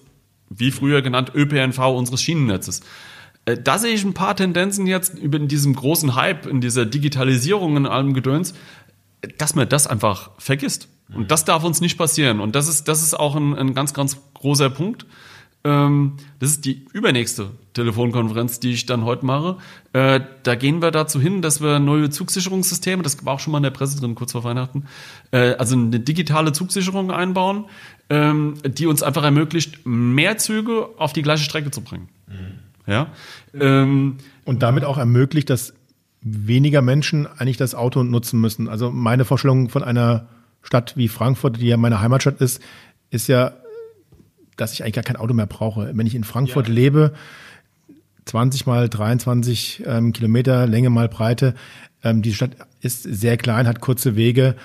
[0.50, 2.82] wie früher genannt, ÖPNV, unseres Schienennetzes.
[3.46, 6.86] Äh, da sehe ich ein paar Tendenzen jetzt über in diesem großen Hype, in dieser
[6.86, 8.54] Digitalisierung in allem Gedöns,
[9.38, 10.90] dass man das einfach vergisst.
[11.14, 12.40] Und das darf uns nicht passieren.
[12.40, 15.06] Und das ist, das ist auch ein, ein ganz, ganz großer Punkt.
[15.64, 19.58] Ähm, das ist die übernächste Telefonkonferenz, die ich dann heute mache.
[19.94, 23.58] Äh, da gehen wir dazu hin, dass wir neue Zugsicherungssysteme, das war auch schon mal
[23.58, 24.86] in der Presse drin, kurz vor Weihnachten,
[25.32, 27.66] äh, also eine digitale Zugsicherung einbauen,
[28.10, 32.10] ähm, die uns einfach ermöglicht, mehr Züge auf die gleiche Strecke zu bringen.
[32.28, 32.92] Mhm.
[32.92, 33.08] Ja.
[33.54, 35.74] Ähm, Und damit auch ermöglicht, dass
[36.22, 38.70] weniger Menschen eigentlich das Auto nutzen müssen.
[38.70, 40.28] Also meine Vorstellung von einer
[40.62, 42.62] Stadt wie Frankfurt, die ja meine Heimatstadt ist,
[43.10, 43.54] ist ja
[44.58, 45.92] dass ich eigentlich gar kein Auto mehr brauche.
[45.94, 46.74] Wenn ich in Frankfurt ja.
[46.74, 47.14] lebe,
[48.26, 51.54] 20 mal 23 ähm, Kilometer Länge mal Breite,
[52.04, 52.52] ähm, die Stadt
[52.82, 54.56] ist sehr klein, hat kurze Wege,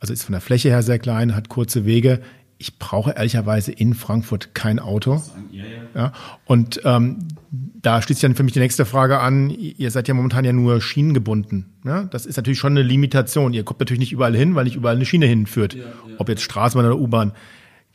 [0.00, 2.20] also ist von der Fläche her sehr klein, hat kurze Wege.
[2.58, 5.20] Ich brauche ehrlicherweise in Frankfurt kein Auto.
[5.50, 5.70] Ja, ja.
[5.94, 6.12] ja
[6.44, 9.50] und ähm, da schließt dann für mich die nächste Frage an.
[9.50, 11.72] Ihr seid ja momentan ja nur schienengebunden.
[11.84, 12.04] Ja?
[12.04, 13.52] Das ist natürlich schon eine Limitation.
[13.52, 15.76] Ihr kommt natürlich nicht überall hin, weil nicht überall eine Schiene hinführt.
[16.18, 17.32] Ob jetzt Straßenbahn oder U-Bahn.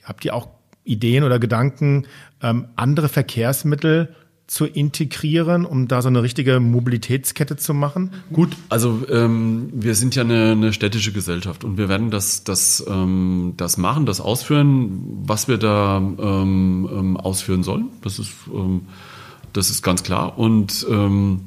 [0.03, 0.49] Habt ihr auch
[0.87, 2.07] Ideen oder Gedanken,
[2.41, 4.15] ähm, andere Verkehrsmittel
[4.47, 8.11] zu integrieren, um da so eine richtige Mobilitätskette zu machen?
[8.31, 12.83] Gut, also ähm, wir sind ja eine, eine städtische Gesellschaft und wir werden das, das,
[12.87, 17.89] ähm, das machen, das ausführen, was wir da ähm, ähm ausführen sollen.
[18.01, 18.83] Das ist, ähm,
[19.51, 20.39] das ist ganz klar.
[20.39, 21.41] Und ähm,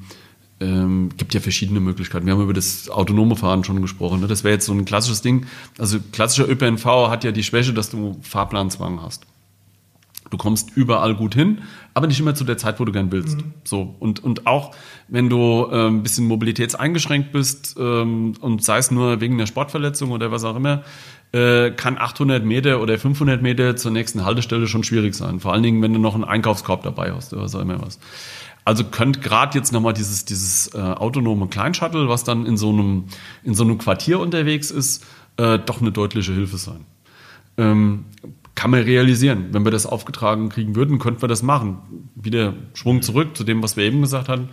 [0.61, 2.27] ähm, gibt ja verschiedene Möglichkeiten.
[2.27, 4.21] Wir haben über das autonome Fahren schon gesprochen.
[4.21, 4.27] Ne?
[4.27, 5.47] Das wäre jetzt so ein klassisches Ding.
[5.79, 9.27] Also klassischer ÖPNV hat ja die Schwäche, dass du Fahrplanzwang hast.
[10.31, 11.63] Du kommst überall gut hin,
[11.93, 13.39] aber nicht immer zu der Zeit, wo du gern willst.
[13.39, 13.53] Mhm.
[13.65, 14.75] So und und auch
[15.09, 20.13] wenn du äh, ein bisschen mobilitätseingeschränkt bist ähm, und sei es nur wegen einer Sportverletzung
[20.13, 20.85] oder was auch immer,
[21.33, 25.41] äh, kann 800 Meter oder 500 Meter zur nächsten Haltestelle schon schwierig sein.
[25.41, 27.99] Vor allen Dingen, wenn du noch einen Einkaufskorb dabei hast oder was auch immer was.
[28.65, 33.05] Also könnte gerade jetzt nochmal dieses, dieses äh, autonome Kleinshuttle, was dann in so einem,
[33.43, 35.05] in so einem Quartier unterwegs ist,
[35.39, 36.85] äh, doch eine deutliche Hilfe sein.
[37.57, 38.05] Ähm,
[38.61, 39.47] kann man realisieren.
[39.53, 41.79] Wenn wir das aufgetragen kriegen würden, könnten wir das machen.
[42.15, 44.51] Wieder Schwung zurück zu dem, was wir eben gesagt hatten.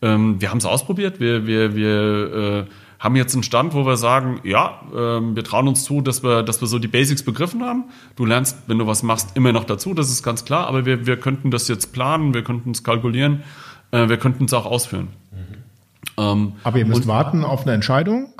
[0.00, 1.20] Ähm, wir haben es ausprobiert.
[1.20, 5.68] Wir, wir, wir äh, haben jetzt einen Stand, wo wir sagen, ja, ähm, wir trauen
[5.68, 7.84] uns zu, dass wir, dass wir so die Basics begriffen haben.
[8.16, 11.04] Du lernst, wenn du was machst, immer noch dazu, das ist ganz klar, aber wir,
[11.04, 13.42] wir könnten das jetzt planen, wir könnten es kalkulieren,
[13.90, 15.08] äh, wir könnten es auch ausführen.
[15.32, 15.36] Mhm.
[16.16, 18.32] Ähm, aber ihr müsst warten auf eine Entscheidung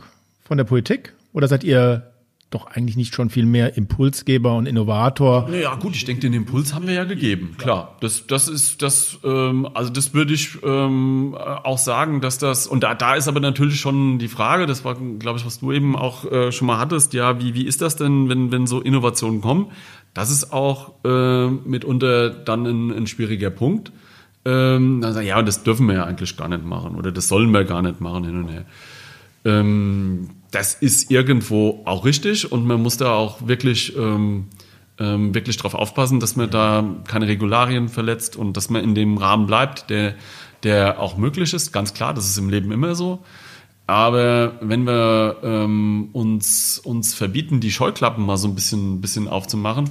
[0.45, 2.11] von der Politik oder seid ihr
[2.51, 5.49] doch eigentlich nicht schon viel mehr Impulsgeber und Innovator.
[5.49, 7.55] Naja, gut, ich denke, den Impuls haben wir ja gegeben.
[7.59, 12.67] Klar, das, das ist das, ähm, also das würde ich ähm, auch sagen, dass das,
[12.67, 15.71] und da, da ist aber natürlich schon die Frage, das war, glaube ich, was du
[15.71, 18.81] eben auch äh, schon mal hattest, ja, wie, wie ist das denn, wenn, wenn so
[18.81, 19.71] Innovationen kommen?
[20.13, 23.93] Das ist auch äh, mitunter dann ein, ein schwieriger Punkt.
[24.45, 27.53] Ähm, dann sagen, ja, das dürfen wir ja eigentlich gar nicht machen oder das sollen
[27.53, 28.65] wir gar nicht machen hin und her.
[29.45, 34.49] Ähm, das ist irgendwo auch richtig und man muss da auch wirklich, ähm,
[34.99, 39.17] ähm, wirklich darauf aufpassen, dass man da keine Regularien verletzt und dass man in dem
[39.17, 40.15] Rahmen bleibt, der,
[40.63, 41.73] der auch möglich ist.
[41.73, 43.23] Ganz klar, das ist im Leben immer so.
[43.87, 49.87] Aber wenn wir ähm, uns, uns verbieten, die Scheuklappen mal so ein bisschen, bisschen aufzumachen,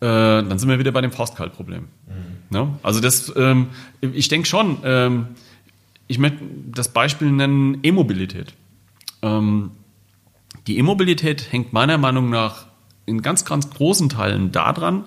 [0.00, 1.82] äh, dann sind wir wieder bei dem Faustkaltproblem.
[1.82, 2.56] Mhm.
[2.56, 2.68] Ja?
[2.82, 3.68] Also das, ähm,
[4.00, 5.28] ich denke schon, ähm,
[6.08, 6.40] ich möchte
[6.74, 8.52] das Beispiel nennen E-Mobilität.
[10.66, 12.66] Die E-Mobilität hängt meiner Meinung nach
[13.06, 15.04] in ganz, ganz großen Teilen daran,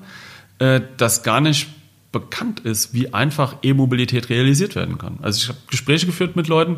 [0.59, 1.67] äh, dass gar nicht
[2.11, 5.19] bekannt ist, wie einfach E-Mobilität realisiert werden kann.
[5.21, 6.77] Also ich habe Gespräche geführt mit Leuten,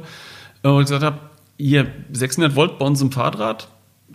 [0.63, 1.19] äh, wo ich gesagt habe,
[1.57, 3.67] hier 600 Volt bei uns im Fahrrad,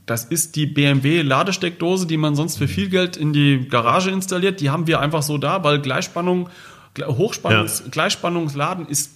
[0.06, 4.60] das ist die BMW Ladesteckdose, die man sonst für viel Geld in die Garage installiert.
[4.60, 6.48] Die haben wir einfach so da, weil Gleichspannung,
[6.98, 7.90] Hochspannungs, ja.
[7.90, 9.12] Gleichspannungsladen ist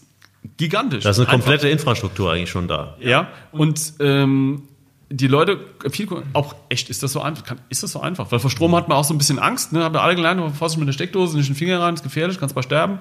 [0.57, 1.05] gigantisch.
[1.05, 1.81] Da ist eine komplette einfach.
[1.81, 2.97] Infrastruktur eigentlich schon da.
[3.01, 4.63] Ja, und ähm,
[5.09, 7.57] die Leute, viel, auch echt, ist das so einfach?
[7.69, 8.33] Ist das so einfach?
[8.33, 9.85] Weil vor Strom hat man auch so ein bisschen Angst, ne?
[9.85, 12.57] Haben wir alle gelernt, Vorsicht mit der Steckdose, nicht den Finger rein, ist gefährlich, kannst
[12.57, 12.99] mal sterben.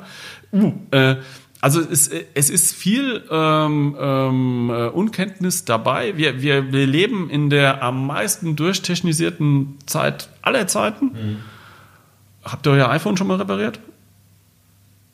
[0.51, 1.15] Uh, äh,
[1.61, 6.15] also es, es ist viel ähm, ähm, äh, Unkenntnis dabei.
[6.15, 11.05] Wir, wir, wir leben in der am meisten durchtechnisierten Zeit aller Zeiten.
[11.05, 11.37] Mhm.
[12.43, 13.79] Habt ihr euer iPhone schon mal repariert?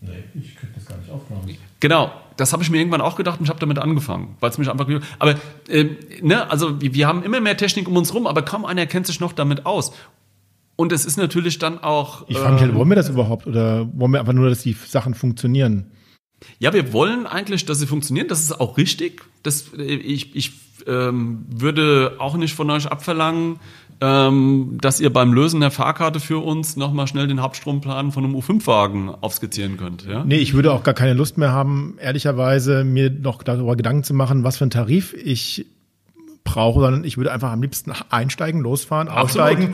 [0.02, 1.56] Nee, ich könnte das gar nicht aufmachen.
[1.80, 4.58] Genau, das habe ich mir irgendwann auch gedacht und ich habe damit angefangen, weil es
[4.58, 4.88] mich einfach.
[5.20, 5.36] Aber
[5.70, 5.86] äh,
[6.22, 9.06] ne, also wir, wir haben immer mehr Technik um uns rum, aber kaum einer kennt
[9.06, 9.94] sich noch damit aus.
[10.76, 12.28] Und es ist natürlich dann auch.
[12.28, 14.64] Ich frage mich halt, ähm, wollen wir das überhaupt oder wollen wir einfach nur, dass
[14.64, 15.92] die Sachen funktionieren?
[16.58, 18.28] Ja, wir wollen eigentlich, dass sie funktionieren.
[18.28, 19.22] Das ist auch richtig.
[19.44, 20.54] Das, ich ich
[20.88, 23.60] ähm, würde auch nicht von euch abverlangen,
[24.02, 28.36] ähm, dass ihr beim Lösen der Fahrkarte für uns nochmal schnell den Hauptstromplan von einem
[28.36, 30.06] U5-Wagen aufskizzieren könnt.
[30.08, 30.24] Ja?
[30.26, 34.16] Nee, ich würde auch gar keine Lust mehr haben, ehrlicherweise mir noch darüber Gedanken zu
[34.16, 35.68] machen, was für einen Tarif ich
[36.44, 39.26] brauche, sondern ich würde einfach am liebsten einsteigen, losfahren, Absolut.
[39.26, 39.74] aussteigen.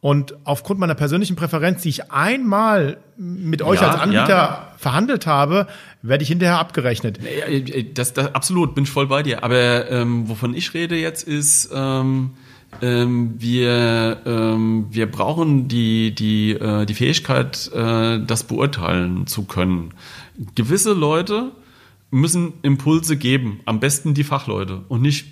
[0.00, 4.72] Und aufgrund meiner persönlichen Präferenz, die ich einmal mit euch Ja, als Anbieter ja.
[4.76, 5.66] verhandelt habe,
[6.02, 7.18] werde ich hinterher abgerechnet.
[7.22, 9.42] Ja, äh, Das, das, absolut, bin ich voll bei dir.
[9.42, 12.32] Aber ähm, wovon ich rede jetzt ist, ähm,
[12.82, 19.94] ähm, wir, ähm, wir brauchen die, die, äh, die Fähigkeit, äh, das beurteilen zu können.
[20.54, 21.52] Gewisse Leute
[22.10, 25.26] müssen Impulse geben, am besten die Fachleute und nicht,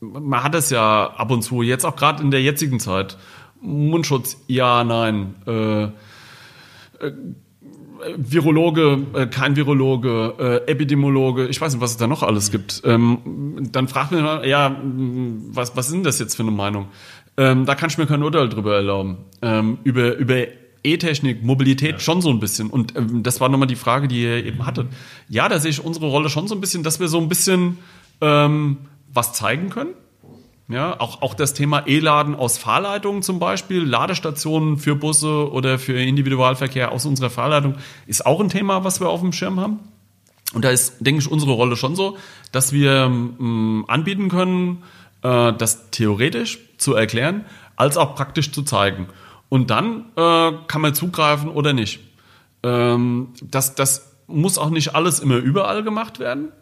[0.00, 3.16] man hat es ja ab und zu, jetzt auch gerade in der jetzigen Zeit,
[3.60, 5.88] Mundschutz, ja, nein, äh,
[8.16, 12.82] Virologe, äh, kein Virologe, äh, Epidemiologe, ich weiß nicht, was es da noch alles gibt.
[12.84, 14.80] Ähm, dann fragt man, ja,
[15.52, 16.88] was, was ist denn das jetzt für eine Meinung?
[17.36, 19.18] Ähm, da kann ich mir kein Urteil drüber erlauben.
[19.42, 20.46] Ähm, über, über
[20.82, 22.70] E-Technik, Mobilität schon so ein bisschen.
[22.70, 24.88] Und ähm, das war nochmal die Frage, die ihr eben hattet.
[25.28, 27.78] Ja, da sehe ich unsere Rolle schon so ein bisschen, dass wir so ein bisschen
[28.20, 28.78] ähm,
[29.12, 29.94] was zeigen können.
[30.70, 36.00] Ja, auch, auch das Thema E-Laden aus Fahrleitungen zum Beispiel, Ladestationen für Busse oder für
[36.00, 37.74] Individualverkehr aus unserer Fahrleitung
[38.06, 39.80] ist auch ein Thema, was wir auf dem Schirm haben.
[40.54, 42.16] Und da ist, denke ich, unsere Rolle schon so,
[42.52, 44.84] dass wir ähm, anbieten können,
[45.22, 49.08] äh, das theoretisch zu erklären, als auch praktisch zu zeigen.
[49.48, 51.98] Und dann äh, kann man zugreifen oder nicht.
[52.62, 56.52] Ähm, das, das muss auch nicht alles immer überall gemacht werden.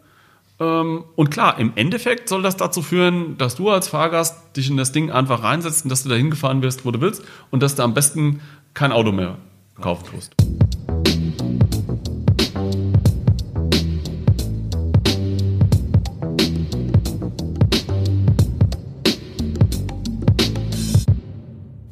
[0.61, 4.75] Ähm, und klar, im Endeffekt soll das dazu führen, dass du als Fahrgast dich in
[4.75, 7.75] das Ding einfach reinsetzt und dass du dahin gefahren wirst, wo du willst und dass
[7.75, 8.41] du am besten
[8.73, 9.37] kein Auto mehr
[9.79, 10.35] kaufen tust.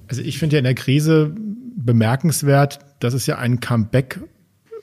[0.10, 1.34] Also ich finde ja in der Krise
[1.78, 4.20] bemerkenswert, dass es ja ein Comeback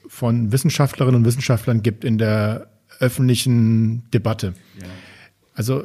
[0.06, 4.54] von Wissenschaftlerinnen und Wissenschaftlern gibt in der öffentlichen Debatte.
[5.54, 5.84] Also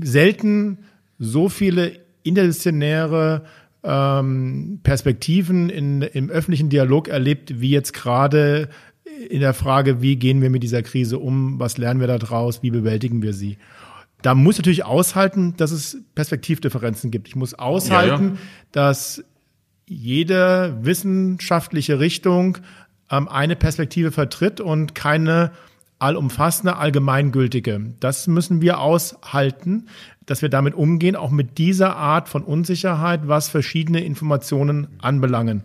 [0.00, 0.78] selten
[1.18, 1.92] so viele
[2.22, 3.44] interdisziplinäre
[3.84, 8.68] ähm, Perspektiven in, im öffentlichen Dialog erlebt, wie jetzt gerade
[9.28, 12.70] in der Frage, wie gehen wir mit dieser Krise um, was lernen wir daraus, wie
[12.70, 13.58] bewältigen wir sie.
[14.22, 17.28] Da muss ich natürlich aushalten, dass es Perspektivdifferenzen gibt.
[17.28, 18.38] Ich muss aushalten, Ja, ja.
[18.70, 19.24] dass
[19.86, 22.58] jede wissenschaftliche Richtung
[23.10, 25.50] ähm, eine Perspektive vertritt und keine
[26.02, 27.94] allumfassende, allgemeingültige.
[28.00, 29.86] Das müssen wir aushalten,
[30.26, 35.64] dass wir damit umgehen, auch mit dieser Art von Unsicherheit, was verschiedene Informationen anbelangen.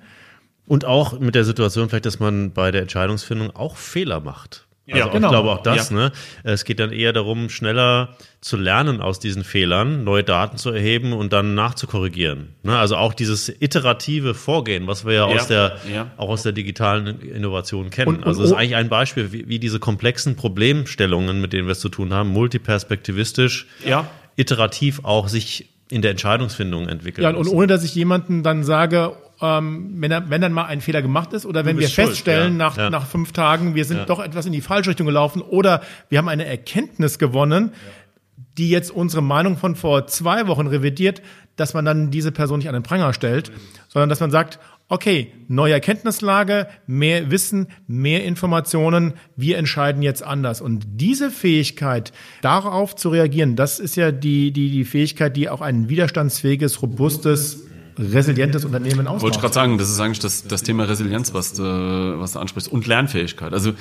[0.67, 4.66] Und auch mit der Situation vielleicht, dass man bei der Entscheidungsfindung auch Fehler macht.
[4.89, 5.27] Also Ja, auch, genau.
[5.27, 5.95] ich glaube auch das, Ja.
[5.95, 6.11] ne?
[6.43, 11.11] Es geht dann eher darum, schneller zu lernen aus diesen Fehlern, neue Daten zu erheben
[11.11, 12.55] und dann nachzukorrigieren.
[12.63, 12.77] Ne?
[12.77, 16.11] Also auch dieses iterative Vorgehen, was wir ja, Ja, aus der, ja.
[16.15, 18.07] auch aus der digitalen Innovation kennen.
[18.07, 21.51] Und- und- also das ist oh- eigentlich ein Beispiel, wie, wie diese komplexen Problemstellungen, mit
[21.51, 24.07] denen wir es zu tun haben, multiperspektivistisch, Ja.
[24.35, 27.23] iterativ auch sich in der Entscheidungsfindung entwickeln.
[27.23, 27.55] Ja, und müssen.
[27.55, 31.33] ohne dass ich jemanden dann sage, ähm, wenn, er, wenn dann mal ein Fehler gemacht
[31.33, 32.89] ist oder wenn wir schuld, feststellen ja, nach, ja.
[32.89, 34.05] nach fünf Tagen, wir sind Ja.
[34.05, 37.71] doch etwas in die falsche Richtung gelaufen oder wir haben eine Erkenntnis gewonnen,
[38.57, 41.21] die jetzt unsere Meinung von vor zwei Wochen revidiert,
[41.55, 43.51] dass man dann diese Person nicht an den Pranger stellt,
[43.88, 44.59] sondern dass man sagt,
[44.89, 50.61] okay, neue Erkenntnislage, mehr Wissen, mehr Informationen, wir entscheiden jetzt anders.
[50.61, 55.61] Und diese Fähigkeit, darauf zu reagieren, das ist ja die, die, die Fähigkeit, die auch
[55.61, 57.66] ein widerstandsfähiges, robustes,
[57.97, 59.23] resilientes Unternehmen ausmacht.
[59.23, 61.63] Wollte ich gerade sagen, das ist eigentlich das, das Thema Resilienz, was du,
[62.19, 62.71] was du ansprichst.
[62.71, 63.53] Und Lernfähigkeit.
[63.53, 63.73] Also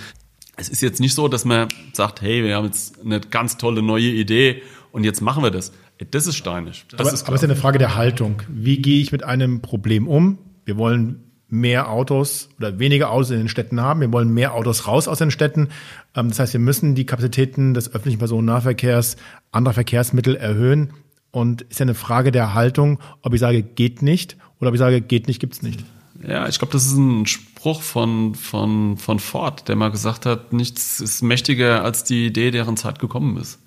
[0.56, 3.82] es ist jetzt nicht so, dass man sagt, hey, wir haben jetzt eine ganz tolle
[3.82, 4.62] neue Idee
[4.92, 5.72] und jetzt machen wir das.
[6.10, 6.84] Das ist steinig.
[6.90, 8.42] Das aber, ist aber es ist ja eine Frage der Haltung.
[8.48, 10.38] Wie gehe ich mit einem Problem um?
[10.64, 14.00] Wir wollen mehr Autos oder weniger Autos in den Städten haben.
[14.00, 15.68] Wir wollen mehr Autos raus aus den Städten.
[16.14, 19.16] Ähm, Das heißt, wir müssen die Kapazitäten des öffentlichen Personennahverkehrs,
[19.52, 20.92] anderer Verkehrsmittel erhöhen.
[21.30, 24.78] Und ist ja eine Frage der Haltung, ob ich sage, geht nicht oder ob ich
[24.78, 25.84] sage, geht nicht, gibt's nicht.
[26.26, 30.52] Ja, ich glaube, das ist ein Spruch von, von, von Ford, der mal gesagt hat,
[30.52, 33.58] nichts ist mächtiger als die Idee, deren Zeit gekommen ist.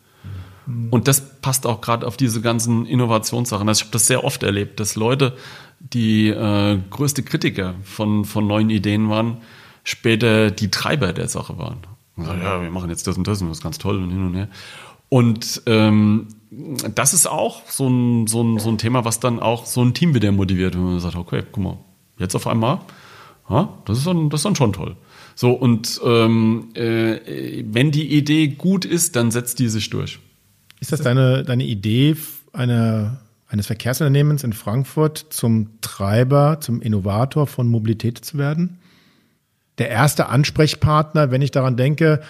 [0.92, 3.68] Und das passt auch gerade auf diese ganzen Innovationssachen.
[3.68, 5.34] Also ich habe das sehr oft erlebt, dass Leute,
[5.80, 9.38] die äh, größte Kritiker von, von neuen Ideen waren,
[9.84, 11.78] später die Treiber der Sache waren.
[12.18, 14.26] Sagen, ja, wir machen jetzt das und das und das ist ganz toll und hin
[14.28, 14.50] und her.
[15.08, 19.66] Und ähm, das ist auch so ein, so, ein, so ein Thema, was dann auch
[19.66, 21.78] so ein Team wieder motiviert, wenn man sagt, okay, guck mal,
[22.18, 22.80] jetzt auf einmal,
[23.50, 24.96] ja, das ist dann, das ist dann schon toll.
[25.36, 30.20] So, und ähm, äh, wenn die Idee gut ist, dann setzt die sich durch.
[30.80, 32.16] Ist das deine, deine Idee
[32.52, 38.80] einer, eines Verkehrsunternehmens in Frankfurt zum Treiber, zum Innovator von Mobilität zu werden?
[39.78, 42.22] Der erste Ansprechpartner, wenn ich daran denke,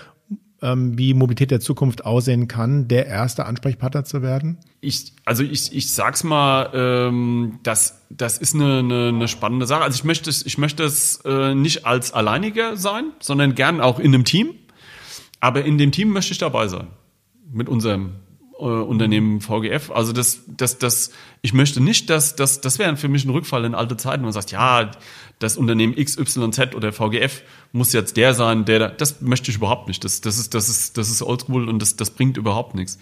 [0.62, 4.58] wie Mobilität der Zukunft aussehen kann, der erste Ansprechpartner zu werden?
[4.82, 9.84] Ich, also ich, ich sag's mal, ähm, das, das ist eine, eine, eine spannende Sache.
[9.84, 14.00] Also ich möchte es, ich möchte es äh, nicht als Alleiniger sein, sondern gern auch
[14.00, 14.52] in einem Team.
[15.40, 16.88] Aber in dem Team möchte ich dabei sein.
[17.52, 18.16] Mit unserem
[18.66, 19.92] Unternehmen VGF.
[19.92, 23.66] Also das, das, das, ich möchte nicht, dass das, das wäre für mich ein Rückfall
[23.66, 24.24] in alte Zeiten.
[24.24, 24.92] Man sagt, ja,
[25.40, 27.42] das Unternehmen XYZ oder VGF
[27.72, 30.04] muss jetzt der sein, der, das möchte ich überhaupt nicht.
[30.04, 33.00] Das, das ist, das ist, das ist oldschool und das, das bringt überhaupt nichts.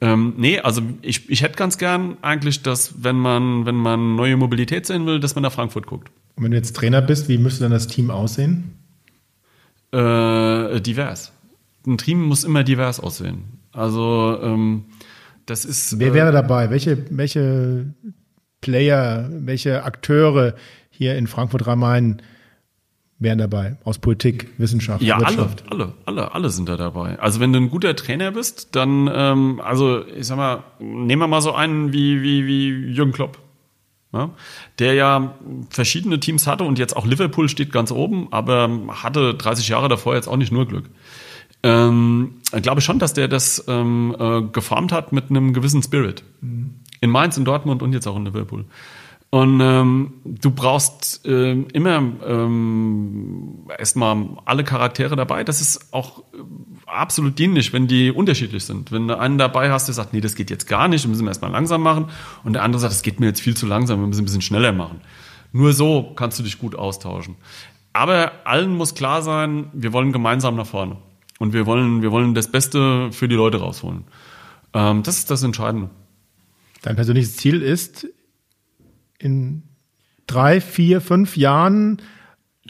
[0.00, 4.36] Ähm, nee, also ich, ich hätte ganz gern eigentlich, dass wenn man, wenn man neue
[4.36, 6.10] Mobilität sehen will, dass man nach Frankfurt guckt.
[6.36, 8.74] Und wenn du jetzt Trainer bist, wie müsste dann das Team aussehen?
[9.90, 11.32] Äh, divers.
[11.86, 13.44] Ein Team muss immer divers aussehen.
[13.72, 14.84] Also ähm,
[15.50, 15.98] das ist.
[15.98, 16.70] Wer wäre dabei?
[16.70, 17.94] Welche, welche
[18.60, 20.54] Player, welche Akteure
[20.90, 22.22] hier in Frankfurt Rhein-Main
[23.18, 23.76] wären dabei?
[23.84, 25.64] Aus Politik, Wissenschaft, ja, Wirtschaft?
[25.70, 27.18] alle, alle, alle, alle sind da dabei.
[27.18, 31.28] Also wenn du ein guter Trainer bist, dann, ähm, also ich sag mal, nehmen wir
[31.28, 33.38] mal so einen wie, wie, wie Jürgen Klopp.
[34.10, 34.30] Ja,
[34.78, 35.34] der ja
[35.68, 40.14] verschiedene Teams hatte und jetzt auch Liverpool steht ganz oben, aber hatte 30 Jahre davor
[40.14, 40.88] jetzt auch nicht nur Glück.
[41.62, 46.22] Ähm, ich glaube schon, dass der das ähm, äh, geformt hat mit einem gewissen Spirit.
[46.40, 46.74] Mhm.
[47.00, 48.64] In Mainz, in Dortmund und jetzt auch in Liverpool.
[49.30, 55.44] Und ähm, du brauchst äh, immer ähm, erstmal alle Charaktere dabei.
[55.44, 56.22] Das ist auch
[56.86, 58.90] absolut dienlich, wenn die unterschiedlich sind.
[58.90, 61.26] Wenn du einen dabei hast, der sagt, nee, das geht jetzt gar nicht, wir müssen
[61.26, 62.06] erstmal langsam machen.
[62.42, 64.40] Und der andere sagt, das geht mir jetzt viel zu langsam, wir müssen ein bisschen
[64.40, 65.02] schneller machen.
[65.52, 67.36] Nur so kannst du dich gut austauschen.
[67.92, 70.96] Aber allen muss klar sein, wir wollen gemeinsam nach vorne.
[71.38, 74.04] Und wir wollen, wir wollen das Beste für die Leute rausholen.
[74.74, 75.90] Ähm, das ist das Entscheidende.
[76.82, 78.06] Dein persönliches Ziel ist,
[79.18, 79.62] in
[80.26, 82.00] drei, vier, fünf Jahren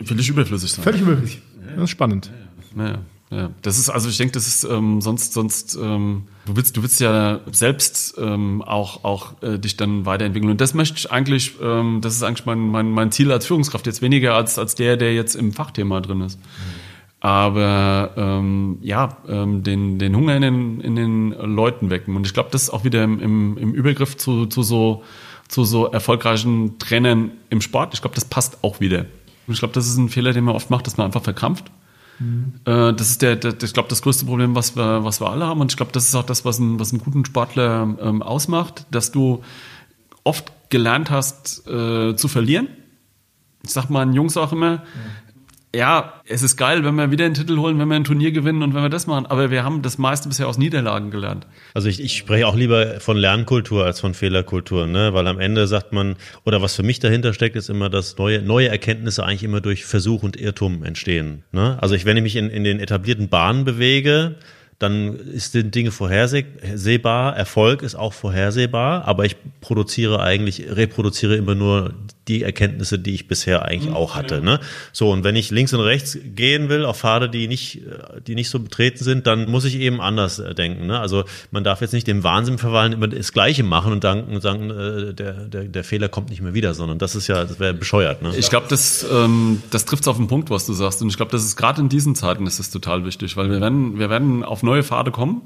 [0.02, 0.84] völlig überflüssig sein.
[0.84, 1.42] Völlig überflüssig.
[1.74, 2.30] Das ist spannend.
[2.76, 2.98] Ja, ja.
[3.30, 6.82] Ja, das ist, also ich denke, das ist ähm, sonst, sonst, ähm, du willst, du
[6.82, 10.50] willst ja selbst ähm, auch, auch äh, dich dann weiterentwickeln.
[10.50, 13.84] Und das möchte ich eigentlich, ähm, das ist eigentlich mein, mein, mein Ziel als Führungskraft,
[13.84, 16.38] jetzt weniger als, als der, der jetzt im Fachthema drin ist.
[16.38, 16.44] Mhm.
[17.20, 22.14] Aber ähm, ja, ähm, den, den Hunger in den, in den Leuten wecken.
[22.14, 25.02] Und ich glaube, das ist auch wieder im, im, im Übergriff zu, zu, so,
[25.48, 27.94] zu so erfolgreichen Trainern im Sport.
[27.94, 29.06] Ich glaube, das passt auch wieder.
[29.46, 31.72] Und ich glaube, das ist ein Fehler, den man oft macht, dass man einfach verkrampft.
[32.20, 32.54] Mhm.
[32.64, 35.44] Äh, das ist der, der ich glaube, das größte Problem, was wir, was wir alle
[35.44, 35.60] haben.
[35.60, 38.86] Und ich glaube, das ist auch das, was, ein, was einen guten Sportler ähm, ausmacht,
[38.92, 39.42] dass du
[40.22, 42.68] oft gelernt hast äh, zu verlieren.
[43.64, 44.82] Ich sag mal Jungs auch immer, ja
[45.74, 48.62] ja, es ist geil, wenn wir wieder einen Titel holen, wenn wir ein Turnier gewinnen
[48.62, 49.26] und wenn wir das machen.
[49.26, 51.46] Aber wir haben das meiste bisher aus Niederlagen gelernt.
[51.74, 55.12] Also ich, ich spreche auch lieber von Lernkultur als von Fehlerkultur, ne?
[55.12, 58.40] Weil am Ende sagt man, oder was für mich dahinter steckt, ist immer, dass neue,
[58.40, 61.44] neue Erkenntnisse eigentlich immer durch Versuch und Irrtum entstehen.
[61.52, 61.76] Ne?
[61.82, 64.36] Also ich, wenn ich mich in, in den etablierten Bahnen bewege,
[64.78, 67.36] dann ist den Dinge vorhersehbar.
[67.36, 71.94] Erfolg ist auch vorhersehbar, aber ich produziere eigentlich, reproduziere immer nur
[72.28, 74.40] die Erkenntnisse, die ich bisher eigentlich mhm, auch hatte.
[74.40, 74.60] Ne?
[74.92, 77.80] So, und wenn ich links und rechts gehen will auf Pfade, die nicht,
[78.26, 80.86] die nicht so betreten sind, dann muss ich eben anders äh, denken.
[80.86, 81.00] Ne?
[81.00, 84.70] Also man darf jetzt nicht dem Wahnsinn verfallen, immer das Gleiche machen und dann sagen,
[84.70, 87.74] äh, der, der, der Fehler kommt nicht mehr wieder, sondern das ist ja, das wäre
[87.74, 88.22] bescheuert.
[88.22, 88.34] Ne?
[88.36, 91.02] Ich glaube, das, ähm, das trifft es auf den Punkt, was du sagst.
[91.02, 93.60] Und ich glaube, das ist gerade in diesen Zeiten ist das total wichtig, weil wir
[93.60, 95.42] werden, wir werden auf neue Pfade kommen.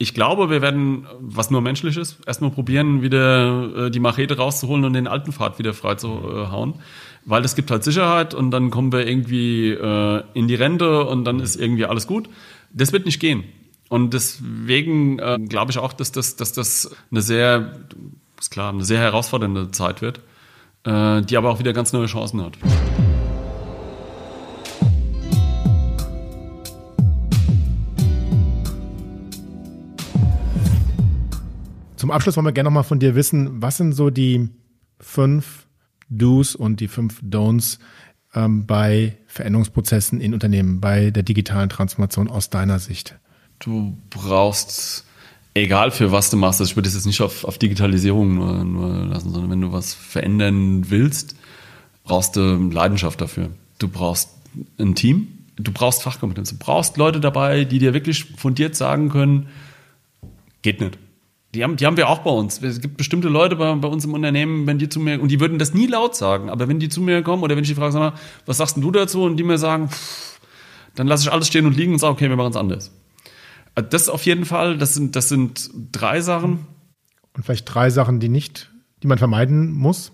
[0.00, 4.84] Ich glaube, wir werden, was nur menschlich ist, erstmal probieren, wieder äh, die Machete rauszuholen
[4.84, 6.74] und den alten Pfad wieder frei zu äh.
[7.24, 11.24] Weil es gibt halt Sicherheit und dann kommen wir irgendwie äh, in die Rente und
[11.24, 12.28] dann ist irgendwie alles gut.
[12.72, 13.44] Das wird nicht gehen.
[13.88, 17.72] Und deswegen äh, glaube ich auch, dass das, dass das eine sehr,
[18.38, 20.20] ist klar, eine sehr herausfordernde Zeit wird,
[20.84, 22.56] äh, die aber auch wieder ganz neue Chancen hat.
[32.08, 34.48] Zum Abschluss wollen wir gerne nochmal von dir wissen, was sind so die
[34.98, 35.66] fünf
[36.08, 37.78] Do's und die fünf Don'ts
[38.34, 43.18] ähm, bei Veränderungsprozessen in Unternehmen, bei der digitalen Transformation aus deiner Sicht?
[43.58, 45.04] Du brauchst,
[45.52, 48.64] egal für was du machst, also ich würde es jetzt nicht auf, auf Digitalisierung nur,
[48.64, 51.36] nur lassen, sondern wenn du was verändern willst,
[52.04, 53.50] brauchst du Leidenschaft dafür.
[53.78, 54.30] Du brauchst
[54.78, 59.48] ein Team, du brauchst Fachkompetenz, du brauchst Leute dabei, die dir wirklich fundiert sagen können,
[60.62, 60.96] geht nicht
[61.54, 62.62] die haben, die haben wir auch bei uns.
[62.62, 65.40] Es gibt bestimmte Leute bei, bei uns im Unternehmen, wenn die zu mir, und die
[65.40, 67.74] würden das nie laut sagen, aber wenn die zu mir kommen oder wenn ich die
[67.74, 68.12] frage, sag mal,
[68.46, 69.22] was sagst denn du dazu?
[69.22, 70.40] Und die mir sagen, pff,
[70.94, 72.92] Dann lasse ich alles stehen und liegen und sage, okay, wir machen es anders.
[73.76, 76.66] Äh, Das auf jeden Fall, das sind, das sind drei Sachen.
[77.34, 78.70] Und vielleicht drei Sachen, die nicht,
[79.02, 80.12] die man vermeiden muss.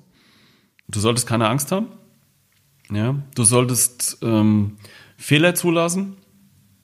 [0.89, 1.87] Du solltest keine Angst haben.
[2.93, 4.77] Ja, du solltest ähm,
[5.17, 6.17] Fehler zulassen.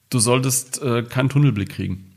[0.09, 2.10] Du solltest äh, keinen Tunnelblick kriegen.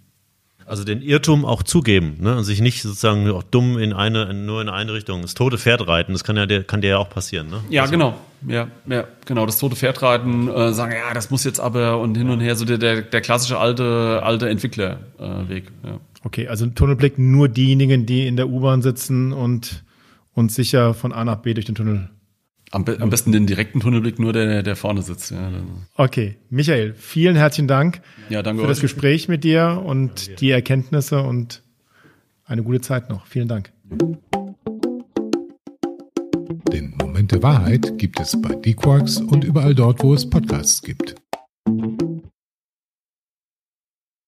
[0.67, 2.37] Also den Irrtum auch zugeben, ne?
[2.37, 5.23] Und sich nicht sozusagen auch dumm in eine, nur in eine Richtung.
[5.23, 7.61] Das tote Pferd reiten, das kann ja der, kann dir ja auch passieren, ne?
[7.69, 8.15] Ja, genau.
[8.47, 9.47] Ja, ja, genau.
[9.47, 12.57] Das tote Pferd reiten, äh, sagen, ja, das muss jetzt aber und hin und her,
[12.57, 14.99] so der, der, der klassische alte, alte Entwicklerweg.
[15.19, 16.01] Äh, Weg, ja.
[16.25, 19.85] Okay, also Tunnelblick nur diejenigen, die in der U-Bahn sitzen und,
[20.33, 22.09] und sicher von A nach B durch den Tunnel.
[22.75, 25.31] Am, be am besten den direkten Tunnelblick, nur der, der vorne sitzt.
[25.31, 25.49] Ja,
[25.95, 28.01] Okay, Michael, vielen herzlichen Dank
[28.31, 28.83] ja danke für das euch.
[28.83, 31.63] Gespräch mit dir und die Erkenntnisse und
[32.45, 33.29] eine gute Zeit noch.
[33.29, 33.71] Vielen Dank.
[36.73, 41.15] Den Moment der Wahrheit gibt es bei D-Quarks und überall dort, wo es Podcasts gibt.